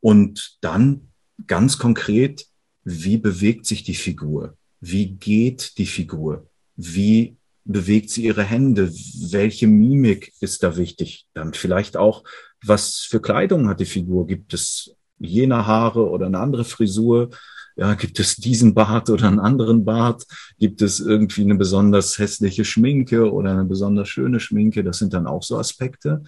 [0.00, 1.08] Und dann
[1.46, 2.44] ganz konkret,
[2.84, 4.56] wie bewegt sich die Figur?
[4.80, 6.46] Wie geht die Figur?
[6.76, 8.90] Wie bewegt sie ihre Hände?
[9.30, 11.26] Welche Mimik ist da wichtig?
[11.34, 12.24] Dann vielleicht auch,
[12.64, 14.26] was für Kleidung hat die Figur?
[14.26, 17.30] Gibt es jene Haare oder eine andere Frisur?
[17.76, 20.24] Ja, gibt es diesen Bart oder einen anderen Bart?
[20.58, 24.82] Gibt es irgendwie eine besonders hässliche Schminke oder eine besonders schöne Schminke?
[24.82, 26.22] Das sind dann auch so Aspekte.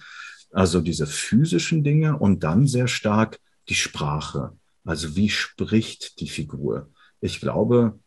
[0.51, 3.39] Also diese physischen Dinge und dann sehr stark
[3.69, 4.53] die Sprache.
[4.85, 6.89] Also wie spricht die Figur?
[7.21, 7.99] Ich glaube,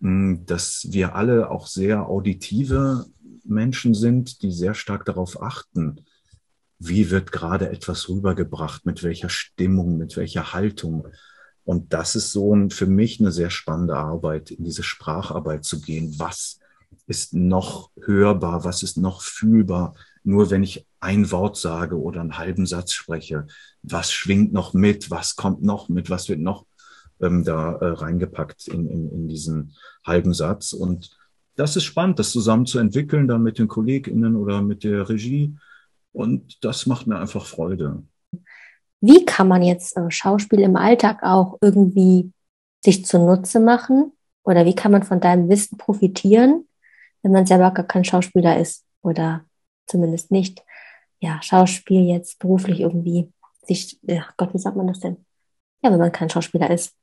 [0.00, 3.06] dass wir alle auch sehr auditive
[3.44, 6.04] Menschen sind, die sehr stark darauf achten,
[6.78, 11.08] wie wird gerade etwas rübergebracht, mit welcher Stimmung, mit welcher Haltung.
[11.64, 15.80] Und das ist so ein, für mich eine sehr spannende Arbeit, in diese Spracharbeit zu
[15.80, 16.14] gehen.
[16.18, 16.58] Was
[17.06, 18.64] ist noch hörbar?
[18.64, 19.94] Was ist noch fühlbar?
[20.24, 23.46] Nur wenn ich ein Wort sage oder einen halben Satz spreche,
[23.82, 25.10] was schwingt noch mit?
[25.10, 26.10] Was kommt noch mit?
[26.10, 26.66] Was wird noch
[27.20, 30.72] ähm, da äh, reingepackt in, in, in diesen halben Satz?
[30.72, 31.16] Und
[31.56, 35.54] das ist spannend, das zusammen zu entwickeln, dann mit den KollegInnen oder mit der Regie
[36.14, 38.04] und das macht mir einfach Freude.
[39.00, 42.32] Wie kann man jetzt äh, Schauspiel im Alltag auch irgendwie
[42.82, 44.12] sich zunutze machen?
[44.44, 46.66] Oder wie kann man von deinem Wissen profitieren,
[47.22, 49.44] wenn man selber gar kein Schauspieler ist oder
[49.86, 50.62] zumindest nicht,
[51.20, 53.32] ja, Schauspiel jetzt beruflich irgendwie
[53.66, 55.16] sich, ja Gott, wie sagt man das denn?
[55.82, 56.94] Ja, wenn man kein Schauspieler ist.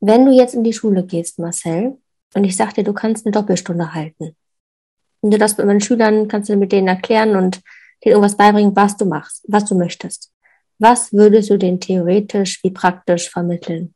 [0.00, 1.98] Wenn du jetzt in die Schule gehst, Marcel,
[2.34, 4.36] und ich sag dir, du kannst eine Doppelstunde halten.
[5.20, 7.60] Und du das mit meinen Schülern kannst du mit denen erklären und
[8.02, 10.32] dir irgendwas beibringen, was du machst, was du möchtest.
[10.78, 13.94] Was würdest du denen theoretisch wie praktisch vermitteln?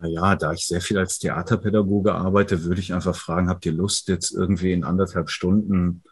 [0.00, 4.08] Naja, da ich sehr viel als Theaterpädagoge arbeite, würde ich einfach fragen, habt ihr Lust,
[4.08, 6.04] jetzt irgendwie in anderthalb Stunden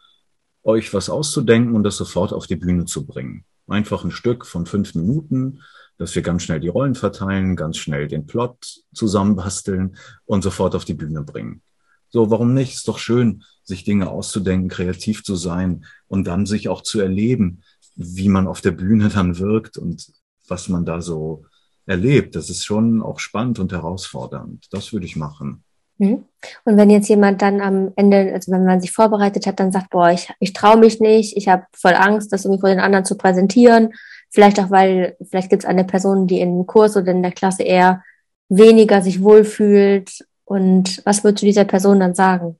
[0.63, 3.45] euch was auszudenken und das sofort auf die Bühne zu bringen?
[3.67, 5.61] Einfach ein Stück von fünf Minuten,
[5.97, 9.95] dass wir ganz schnell die Rollen verteilen, ganz schnell den Plot zusammenbasteln
[10.25, 11.61] und sofort auf die Bühne bringen.
[12.09, 12.75] So, warum nicht?
[12.75, 17.63] Ist doch schön, sich Dinge auszudenken, kreativ zu sein und dann sich auch zu erleben,
[17.95, 20.07] wie man auf der Bühne dann wirkt und
[20.47, 21.45] was man da so
[21.87, 22.35] erlebt.
[22.35, 24.67] Das ist schon auch spannend und herausfordernd.
[24.71, 25.63] Das würde ich machen.
[25.99, 26.25] Hm?
[26.63, 29.89] Und wenn jetzt jemand dann am Ende, also wenn man sich vorbereitet hat, dann sagt,
[29.89, 33.05] boah, ich, ich traue mich nicht, ich habe voll Angst, das irgendwie vor den anderen
[33.05, 33.93] zu präsentieren.
[34.29, 37.31] Vielleicht auch, weil vielleicht gibt es eine Person, die in im Kurs oder in der
[37.31, 38.03] Klasse eher
[38.49, 42.57] weniger sich wohlfühlt und was würdest du dieser Person dann sagen?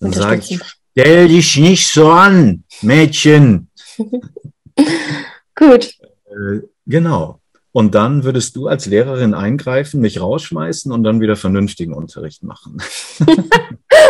[0.00, 3.70] Dann sage ich, stell dich nicht so an, Mädchen.
[5.54, 5.94] Gut.
[6.26, 7.41] Äh, genau.
[7.72, 12.76] Und dann würdest du als Lehrerin eingreifen, mich rausschmeißen und dann wieder vernünftigen Unterricht machen.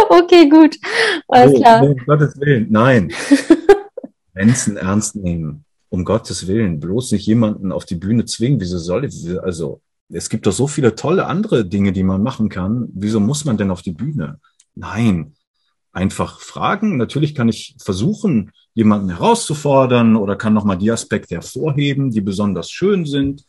[0.09, 0.77] okay, gut.
[1.29, 1.83] Alles oh, klar.
[1.85, 3.13] Um Gottes Willen, nein.
[4.35, 5.65] Menschen ernst nehmen.
[5.91, 6.81] Um Gottes Willen.
[6.81, 8.61] Bloß nicht jemanden auf die Bühne zwingen.
[8.61, 12.49] Wieso soll ich, also, es gibt doch so viele tolle andere Dinge, die man machen
[12.49, 12.89] kann.
[12.95, 14.41] Wieso muss man denn auf die Bühne?
[14.75, 15.35] Nein,
[15.93, 16.97] einfach fragen.
[16.97, 23.05] Natürlich kann ich versuchen, jemanden herauszufordern oder kann nochmal die Aspekte hervorheben, die besonders schön
[23.05, 23.45] sind.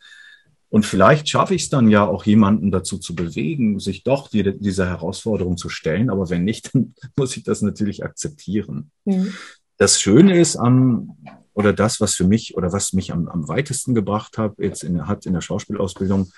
[0.68, 4.58] Und vielleicht schaffe ich es dann ja auch jemanden dazu zu bewegen, sich doch die,
[4.58, 6.10] dieser Herausforderung zu stellen.
[6.10, 8.90] Aber wenn nicht, dann muss ich das natürlich akzeptieren.
[9.04, 9.32] Mhm.
[9.76, 11.16] Das Schöne ist am,
[11.52, 15.06] oder das, was für mich oder was mich am, am weitesten gebracht hat, jetzt in,
[15.06, 16.30] hat in der Schauspielausbildung,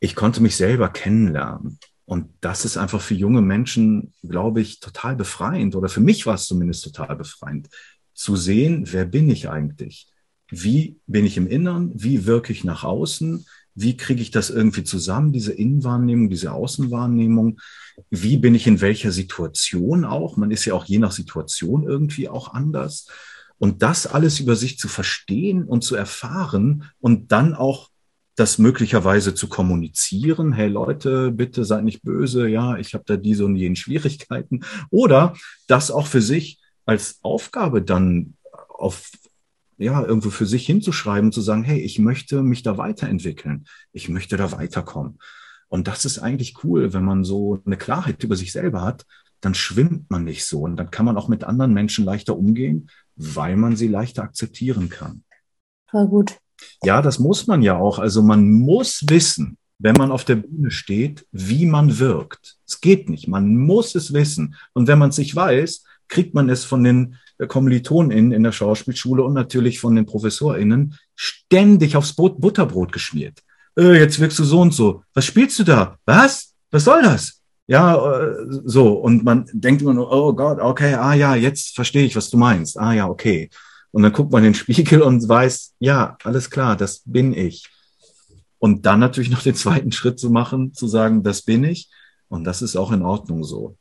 [0.00, 1.78] ich konnte mich selber kennenlernen.
[2.04, 5.76] Und das ist einfach für junge Menschen, glaube ich, total befreiend.
[5.76, 7.68] Oder für mich war es zumindest total befreiend,
[8.14, 10.08] zu sehen, wer bin ich eigentlich?
[10.50, 11.92] Wie bin ich im Innern?
[11.94, 13.46] Wie wirke ich nach außen?
[13.74, 17.58] Wie kriege ich das irgendwie zusammen, diese Innenwahrnehmung, diese Außenwahrnehmung?
[18.10, 20.36] Wie bin ich in welcher Situation auch?
[20.36, 23.06] Man ist ja auch je nach Situation irgendwie auch anders.
[23.58, 27.91] Und das alles über sich zu verstehen und zu erfahren und dann auch
[28.34, 30.52] das möglicherweise zu kommunizieren.
[30.52, 32.48] Hey Leute, bitte seid nicht böse.
[32.48, 34.60] Ja, ich habe da diese und jenen Schwierigkeiten.
[34.90, 35.34] Oder
[35.66, 38.34] das auch für sich als Aufgabe dann
[38.68, 39.10] auf
[39.78, 43.64] ja, irgendwo für sich hinzuschreiben, zu sagen, hey, ich möchte mich da weiterentwickeln.
[43.92, 45.18] Ich möchte da weiterkommen.
[45.68, 49.06] Und das ist eigentlich cool, wenn man so eine Klarheit über sich selber hat,
[49.40, 52.90] dann schwimmt man nicht so und dann kann man auch mit anderen Menschen leichter umgehen,
[53.16, 55.24] weil man sie leichter akzeptieren kann.
[55.90, 56.41] Voll gut.
[56.82, 57.98] Ja, das muss man ja auch.
[57.98, 62.56] Also man muss wissen, wenn man auf der Bühne steht, wie man wirkt.
[62.66, 63.28] Es geht nicht.
[63.28, 64.54] Man muss es wissen.
[64.74, 67.16] Und wenn man es nicht weiß, kriegt man es von den
[67.48, 73.42] KommilitonInnen in der Schauspielschule und natürlich von den ProfessorInnen ständig aufs Brot, Butterbrot geschmiert.
[73.76, 75.02] Äh, jetzt wirkst du so und so.
[75.14, 75.96] Was spielst du da?
[76.04, 76.54] Was?
[76.70, 77.40] Was soll das?
[77.66, 78.34] Ja, äh,
[78.64, 78.92] so.
[78.92, 82.36] Und man denkt immer nur, oh Gott, okay, ah ja, jetzt verstehe ich, was du
[82.36, 82.78] meinst.
[82.78, 83.50] Ah ja, okay.
[83.92, 87.68] Und dann guckt man in den Spiegel und weiß, ja, alles klar, das bin ich.
[88.58, 91.90] Und dann natürlich noch den zweiten Schritt zu machen, zu sagen, das bin ich.
[92.28, 93.76] Und das ist auch in Ordnung so.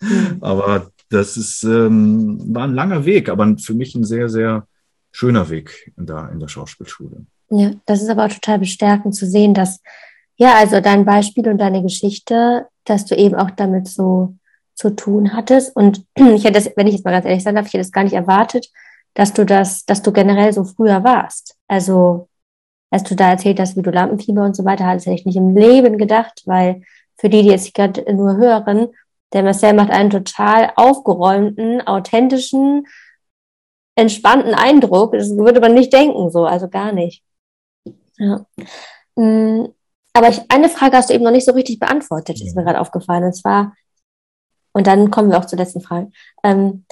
[0.00, 0.38] Mhm.
[0.40, 4.66] aber das ist, ähm, war ein langer Weg, aber für mich ein sehr, sehr
[5.10, 7.26] schöner Weg da in der Schauspielschule.
[7.50, 9.80] Ja, das ist aber auch total bestärkend zu sehen, dass,
[10.36, 14.36] ja, also dein Beispiel und deine Geschichte, dass du eben auch damit so
[14.74, 15.76] zu tun hattest.
[15.76, 17.92] Und ich hätte das, wenn ich jetzt mal ganz ehrlich sein darf, ich hätte es
[17.92, 18.68] gar nicht erwartet,
[19.14, 21.56] dass du das, dass du generell so früher warst.
[21.68, 22.28] Also,
[22.90, 25.36] als du da erzählt hast, wie du Lampenfieber und so weiter hattest, hätte ich nicht
[25.36, 26.82] im Leben gedacht, weil
[27.18, 28.88] für die, die jetzt gerade nur hören,
[29.32, 32.86] der Marcel macht einen total aufgeräumten, authentischen,
[33.94, 35.12] entspannten Eindruck.
[35.12, 37.22] Das würde man nicht denken, so, also gar nicht.
[38.18, 38.46] Ja.
[39.16, 39.68] Mm,
[40.12, 42.80] aber ich, eine Frage hast du eben noch nicht so richtig beantwortet, ist mir gerade
[42.80, 43.24] aufgefallen.
[43.24, 43.74] Und zwar,
[44.72, 46.10] und dann kommen wir auch zur letzten Frage.
[46.44, 46.84] Ähm,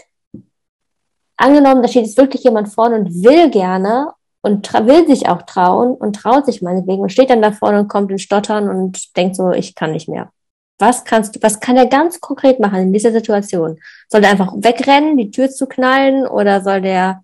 [1.41, 4.12] angenommen, da steht jetzt wirklich jemand vorne und will gerne
[4.43, 7.88] und will sich auch trauen und traut sich meinetwegen und steht dann da vorne und
[7.88, 10.30] kommt in Stottern und denkt so, ich kann nicht mehr.
[10.78, 13.78] Was kannst du, was kann er ganz konkret machen in dieser Situation?
[14.09, 17.22] Soll der einfach wegrennen, die Tür zu knallen oder soll der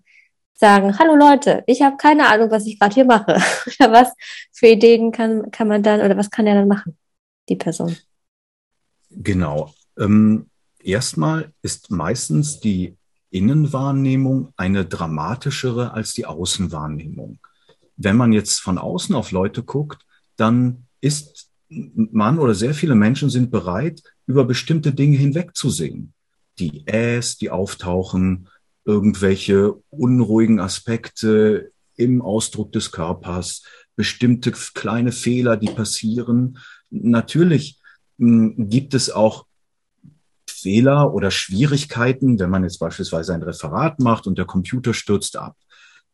[0.53, 3.33] sagen, hallo Leute, ich habe keine Ahnung, was ich gerade hier mache.
[3.79, 4.13] oder was
[4.51, 6.97] für Ideen kann, kann man dann oder was kann er dann machen,
[7.49, 7.95] die Person?
[9.09, 9.73] Genau.
[9.97, 10.49] Ähm,
[10.79, 12.95] erstmal ist meistens die
[13.37, 17.39] Innenwahrnehmung eine dramatischere als die Außenwahrnehmung.
[17.95, 23.29] Wenn man jetzt von außen auf Leute guckt, dann ist man oder sehr viele Menschen
[23.29, 26.13] sind bereit, über bestimmte Dinge hinwegzusehen.
[26.59, 28.49] Die Äs, die auftauchen,
[28.85, 33.63] irgendwelche unruhigen Aspekte im Ausdruck des Körpers,
[33.95, 36.59] bestimmte kleine Fehler, die passieren.
[36.89, 37.79] Natürlich
[38.17, 39.46] hm, gibt es auch
[40.57, 45.55] Fehler oder Schwierigkeiten, wenn man jetzt beispielsweise ein Referat macht und der Computer stürzt ab.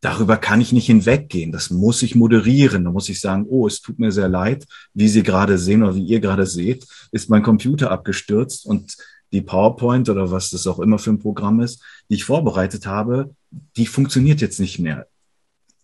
[0.01, 1.53] Darüber kann ich nicht hinweggehen.
[1.53, 2.83] Das muss ich moderieren.
[2.83, 5.95] Da muss ich sagen, oh, es tut mir sehr leid, wie Sie gerade sehen oder
[5.95, 8.97] wie ihr gerade seht, ist mein Computer abgestürzt und
[9.31, 13.33] die PowerPoint oder was das auch immer für ein Programm ist, die ich vorbereitet habe,
[13.77, 15.07] die funktioniert jetzt nicht mehr.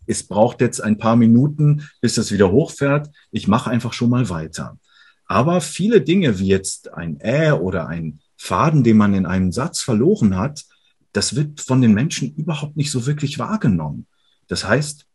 [0.05, 3.09] Es braucht jetzt ein paar Minuten, bis das wieder hochfährt.
[3.31, 4.77] Ich mache einfach schon mal weiter.
[5.25, 9.81] Aber viele Dinge wie jetzt ein Ä oder ein Faden, den man in einem Satz
[9.81, 10.65] verloren hat,
[11.11, 14.07] das wird von den Menschen überhaupt nicht so wirklich wahrgenommen.
[14.47, 15.05] Das heißt,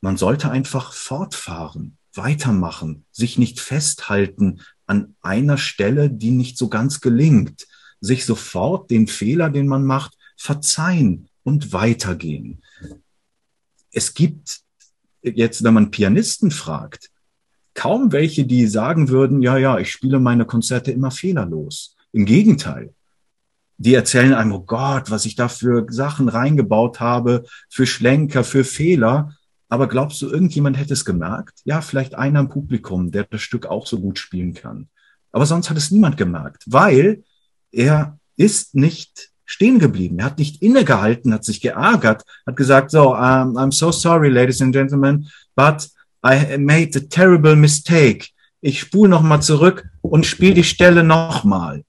[0.00, 7.02] man sollte einfach fortfahren, weitermachen, sich nicht festhalten an einer Stelle, die nicht so ganz
[7.02, 7.66] gelingt,
[8.00, 12.62] sich sofort den Fehler, den man macht, verzeihen und weitergehen.
[13.92, 14.62] Es gibt
[15.22, 17.10] jetzt, wenn man Pianisten fragt,
[17.74, 21.93] kaum welche, die sagen würden, ja, ja, ich spiele meine Konzerte immer fehlerlos.
[22.14, 22.94] Im Gegenteil.
[23.76, 28.62] Die erzählen einem, oh Gott, was ich da für Sachen reingebaut habe, für Schlenker, für
[28.62, 29.36] Fehler.
[29.68, 31.58] Aber glaubst du, irgendjemand hätte es gemerkt?
[31.64, 34.88] Ja, vielleicht einer im Publikum, der das Stück auch so gut spielen kann.
[35.32, 37.24] Aber sonst hat es niemand gemerkt, weil
[37.72, 40.20] er ist nicht stehen geblieben.
[40.20, 44.62] Er hat nicht innegehalten, hat sich geärgert, hat gesagt, so, um, I'm so sorry, ladies
[44.62, 45.88] and gentlemen, but
[46.24, 48.28] I made a terrible mistake.
[48.60, 51.82] Ich spule nochmal zurück und spiele die Stelle nochmal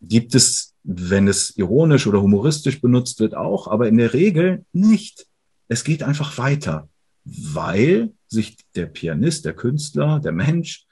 [0.00, 5.26] gibt es, wenn es ironisch oder humoristisch benutzt wird, auch, aber in der Regel nicht.
[5.68, 6.88] Es geht einfach weiter,
[7.24, 10.86] weil sich der Pianist, der Künstler, der Mensch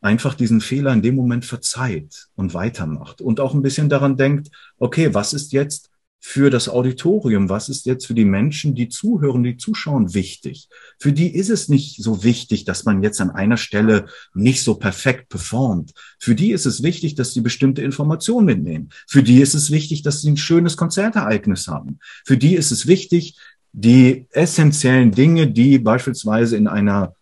[0.00, 4.50] einfach diesen Fehler in dem Moment verzeiht und weitermacht und auch ein bisschen daran denkt,
[4.78, 5.90] okay, was ist jetzt
[6.28, 7.48] für das Auditorium?
[7.48, 10.68] Was ist jetzt für die Menschen, die zuhören, die zuschauen, wichtig?
[10.98, 14.74] Für die ist es nicht so wichtig, dass man jetzt an einer Stelle nicht so
[14.74, 15.92] perfekt performt.
[16.18, 18.88] Für die ist es wichtig, dass sie bestimmte Informationen mitnehmen.
[19.06, 22.00] Für die ist es wichtig, dass sie ein schönes Konzertereignis haben.
[22.24, 23.38] Für die ist es wichtig,
[23.72, 27.14] die essentiellen Dinge, die beispielsweise in einer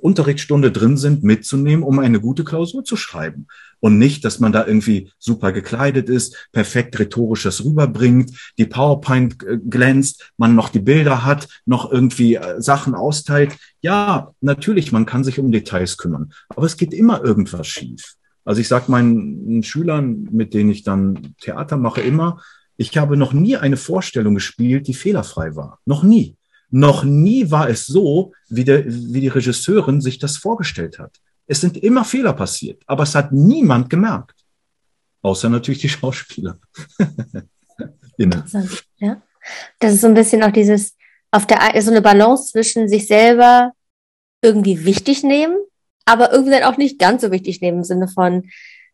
[0.00, 3.48] Unterrichtsstunde drin sind, mitzunehmen, um eine gute Klausur zu schreiben.
[3.84, 9.58] Und nicht, dass man da irgendwie super gekleidet ist, perfekt rhetorisches rüberbringt, die PowerPoint äh,
[9.58, 13.58] glänzt, man noch die Bilder hat, noch irgendwie äh, Sachen austeilt.
[13.82, 18.14] Ja, natürlich, man kann sich um Details kümmern, aber es geht immer irgendwas schief.
[18.46, 22.40] Also ich sage meinen Schülern, mit denen ich dann Theater mache, immer,
[22.78, 25.80] ich habe noch nie eine Vorstellung gespielt, die fehlerfrei war.
[25.84, 26.38] Noch nie.
[26.70, 31.20] Noch nie war es so, wie, der, wie die Regisseurin sich das vorgestellt hat.
[31.46, 34.44] Es sind immer Fehler passiert, aber es hat niemand gemerkt.
[35.22, 36.58] Außer natürlich die Schauspieler.
[38.16, 38.44] inne.
[38.98, 39.22] Ja.
[39.78, 40.96] Das ist so ein bisschen auch dieses,
[41.30, 43.72] auf der so eine Balance zwischen sich selber
[44.42, 45.56] irgendwie wichtig nehmen,
[46.04, 48.48] aber irgendwie dann auch nicht ganz so wichtig nehmen im Sinne von,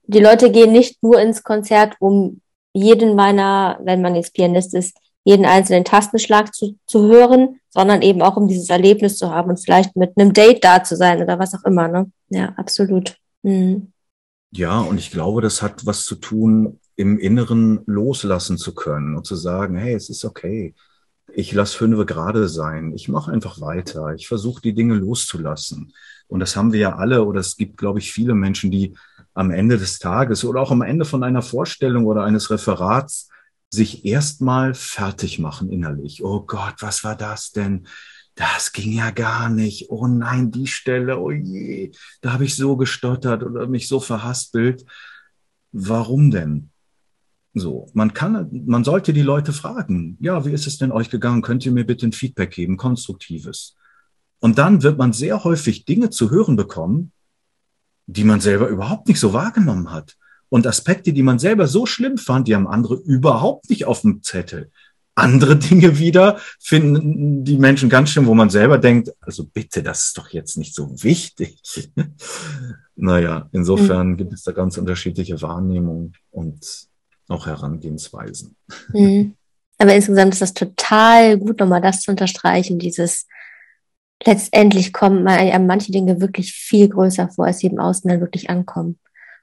[0.04, 2.40] die Leute gehen nicht nur ins Konzert, um
[2.72, 8.22] jeden meiner, wenn man jetzt Pianist ist, jeden einzelnen Tastenschlag zu, zu hören, sondern eben
[8.22, 11.38] auch um dieses Erlebnis zu haben und vielleicht mit einem Date da zu sein oder
[11.38, 11.88] was auch immer.
[11.88, 12.10] Ne?
[12.30, 13.16] Ja, absolut.
[13.42, 13.92] Mhm.
[14.52, 19.24] Ja, und ich glaube, das hat was zu tun, im Inneren loslassen zu können und
[19.24, 20.74] zu sagen, hey, es ist okay.
[21.32, 22.92] Ich lasse fünfe gerade sein.
[22.92, 24.12] Ich mache einfach weiter.
[24.14, 25.94] Ich versuche die Dinge loszulassen.
[26.26, 28.94] Und das haben wir ja alle, oder es gibt, glaube ich, viele Menschen, die
[29.32, 33.29] am Ende des Tages oder auch am Ende von einer Vorstellung oder eines Referats
[33.70, 36.22] sich erstmal fertig machen innerlich.
[36.24, 37.86] Oh Gott, was war das denn?
[38.34, 39.90] Das ging ja gar nicht.
[39.90, 44.84] Oh nein, die Stelle, oh je, da habe ich so gestottert oder mich so verhaspelt.
[45.72, 46.70] Warum denn?
[47.54, 50.16] So, man kann, man sollte die Leute fragen.
[50.20, 51.42] Ja, wie ist es denn euch gegangen?
[51.42, 53.76] Könnt ihr mir bitte ein Feedback geben, konstruktives?
[54.38, 57.12] Und dann wird man sehr häufig Dinge zu hören bekommen,
[58.06, 60.16] die man selber überhaupt nicht so wahrgenommen hat.
[60.50, 64.22] Und Aspekte, die man selber so schlimm fand, die haben andere überhaupt nicht auf dem
[64.22, 64.70] Zettel.
[65.14, 70.06] Andere Dinge wieder finden die Menschen ganz schlimm, wo man selber denkt, also bitte, das
[70.06, 71.60] ist doch jetzt nicht so wichtig.
[72.96, 74.16] naja, insofern mhm.
[74.16, 76.88] gibt es da ganz unterschiedliche Wahrnehmungen und
[77.28, 78.56] auch Herangehensweisen.
[78.92, 79.34] Mhm.
[79.78, 83.26] Aber insgesamt ist das total gut, nochmal das zu unterstreichen, dieses
[84.24, 88.98] letztendlich kommen manche Dinge wirklich viel größer vor, als sie im Außen dann wirklich ankommen.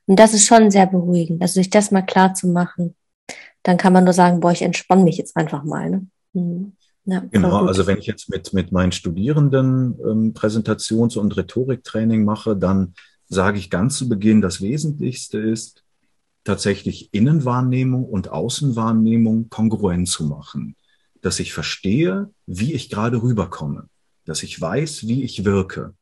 [0.08, 1.41] Und das ist schon sehr beruhigend.
[1.41, 2.95] Also sich das mal klar zu machen,
[3.64, 5.89] dann kann man nur sagen, boah, ich entspanne mich jetzt einfach mal.
[5.89, 6.08] Ne?
[6.34, 6.74] Mhm.
[7.05, 12.55] Ja, genau, also wenn ich jetzt mit, mit meinen Studierenden ähm, Präsentations- und Rhetoriktraining mache,
[12.58, 12.95] dann
[13.30, 15.84] sage ich ganz zu Beginn, das Wesentlichste ist,
[16.43, 20.76] tatsächlich Innenwahrnehmung und Außenwahrnehmung kongruent zu machen.
[21.22, 23.88] Dass ich verstehe, wie ich gerade rüberkomme.
[24.26, 25.93] Dass ich weiß, wie ich wirke.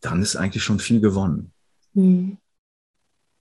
[0.00, 1.52] Dann ist eigentlich schon viel gewonnen.
[1.94, 2.36] Hm.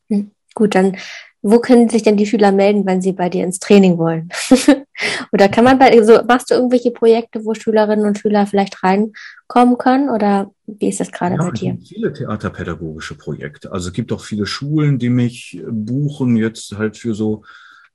[0.09, 0.31] Hm.
[0.55, 0.97] Gut, dann
[1.41, 4.29] wo können sich denn die Schüler melden, wenn sie bei dir ins Training wollen?
[5.31, 9.77] oder kann man bei, so, machst du irgendwelche Projekte, wo Schülerinnen und Schüler vielleicht reinkommen
[9.77, 10.09] können?
[10.09, 11.71] Oder wie ist das gerade ja, bei dir?
[11.71, 13.71] Es gibt viele theaterpädagogische Projekte.
[13.71, 17.43] Also es gibt auch viele Schulen, die mich buchen, jetzt halt für so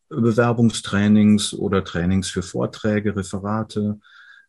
[0.09, 3.99] Bewerbungstrainings oder Trainings für Vorträge, Referate.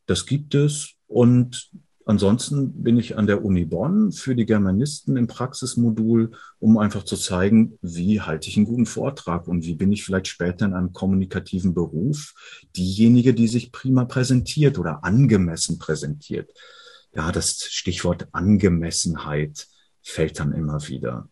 [0.05, 0.93] Das gibt es.
[1.07, 1.69] Und
[2.07, 7.17] Ansonsten bin ich an der Uni Bonn für die Germanisten im Praxismodul, um einfach zu
[7.17, 10.93] zeigen, wie halte ich einen guten Vortrag und wie bin ich vielleicht später in einem
[10.93, 12.35] kommunikativen Beruf
[12.75, 16.51] diejenige, die sich prima präsentiert oder angemessen präsentiert.
[17.15, 19.67] Ja, das Stichwort Angemessenheit
[20.03, 21.27] fällt dann immer wieder.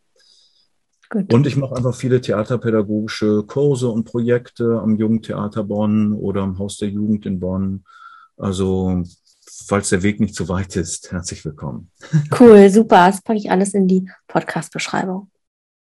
[1.12, 1.32] Gut.
[1.32, 6.78] Und ich mache einfach viele theaterpädagogische Kurse und Projekte am Jugendtheater Bonn oder am Haus
[6.78, 7.84] der Jugend in Bonn.
[8.38, 9.04] Also
[9.68, 11.92] falls der Weg nicht zu weit ist, herzlich willkommen.
[12.40, 13.08] Cool, super.
[13.08, 15.30] Das packe ich alles in die Podcast-Beschreibung.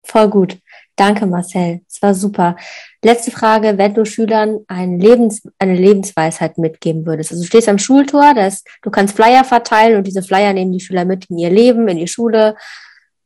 [0.04, 0.58] Voll gut.
[0.96, 1.80] Danke, Marcel.
[1.88, 2.56] Es war super.
[3.02, 7.32] Letzte Frage, wenn du Schülern ein Lebens, eine Lebensweisheit mitgeben würdest.
[7.32, 10.80] Also du stehst am Schultor, das, du kannst Flyer verteilen und diese Flyer nehmen die
[10.80, 12.56] Schüler mit in ihr Leben, in die Schule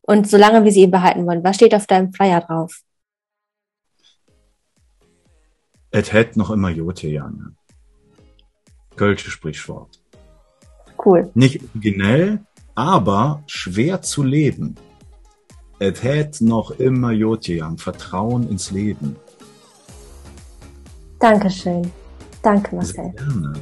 [0.02, 1.44] und solange wie sie ihn behalten wollen.
[1.44, 2.80] Was steht auf deinem Flyer drauf?
[5.90, 7.56] Et het noch immer Jote, Janne.
[8.96, 9.98] Kölsche Sprichwort.
[11.08, 11.30] Cool.
[11.32, 12.40] Nicht originell,
[12.74, 14.76] aber schwer zu leben.
[15.78, 19.16] Es hat noch immer Jotiam, Vertrauen ins Leben.
[21.18, 21.90] Dankeschön.
[22.42, 22.94] Danke, Marcel.
[22.94, 23.52] Sehr gerne.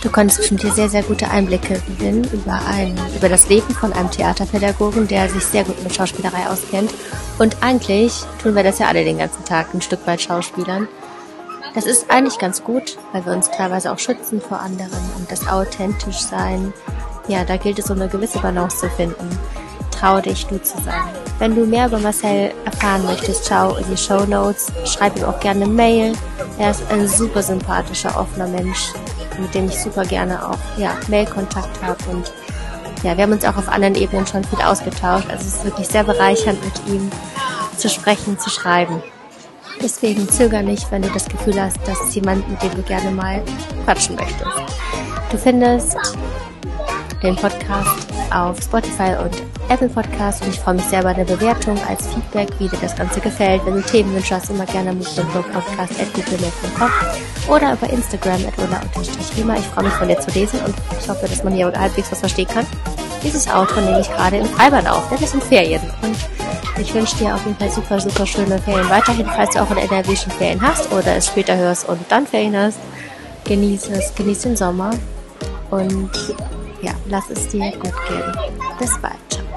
[0.00, 3.92] Du konntest bestimmt hier sehr, sehr gute Einblicke gewinnen über, ein, über das Leben von
[3.92, 6.94] einem Theaterpädagogen, der sich sehr gut mit Schauspielerei auskennt.
[7.40, 10.86] Und eigentlich tun wir das ja alle den ganzen Tag, ein Stück weit Schauspielern.
[11.74, 15.46] Das ist eigentlich ganz gut, weil wir uns teilweise auch schützen vor anderen und das
[15.46, 16.72] authentisch sein.
[17.28, 19.38] Ja, da gilt es, so eine gewisse Balance zu finden.
[19.92, 21.04] Trau dich, du zu sein.
[21.38, 24.72] Wenn du mehr über Marcel erfahren möchtest, schau in die Show Notes.
[24.84, 26.12] Schreib ihm auch gerne eine Mail.
[26.58, 28.92] Er ist ein super sympathischer, offener Mensch,
[29.38, 31.98] mit dem ich super gerne auch ja, Mailkontakt habe.
[32.10, 32.32] Und
[33.04, 35.28] ja, wir haben uns auch auf anderen Ebenen schon viel ausgetauscht.
[35.30, 37.10] Also es ist wirklich sehr bereichernd, mit ihm
[37.76, 39.02] zu sprechen, zu schreiben.
[39.82, 43.10] Deswegen zöger nicht, wenn du das Gefühl hast, dass es jemand, mit dem du gerne
[43.10, 43.42] mal
[43.84, 44.44] quatschen möchtest.
[45.30, 45.96] Du findest
[47.22, 51.78] den Podcast auf Spotify und Apple Podcast und ich freue mich sehr über eine Bewertung
[51.88, 53.64] als Feedback, wie dir das Ganze gefällt.
[53.64, 56.90] Wenn du Themenwünsche hast, immer gerne movement.podcast.googlemail.com
[57.48, 58.54] oder über Instagram at.
[59.00, 59.10] Ich
[59.66, 62.48] freue mich von dir zu lesen und ich hoffe, dass man hier halbwegs was verstehen
[62.48, 62.66] kann.
[63.22, 66.16] Dieses Auto nehme ich gerade im Freibad auf, denn es sind Ferien und
[66.80, 69.76] Ich wünsche dir auf jeden Fall super, super schöne Ferien weiterhin, falls du auch in
[69.76, 72.78] NRW schon Ferien hast oder es später hörst und dann Ferien hast.
[73.44, 74.90] Genieß es, genieß den Sommer
[75.70, 76.10] und
[76.80, 78.32] ja, lass es dir gut gehen.
[78.78, 79.14] Bis bald.
[79.28, 79.49] Ciao.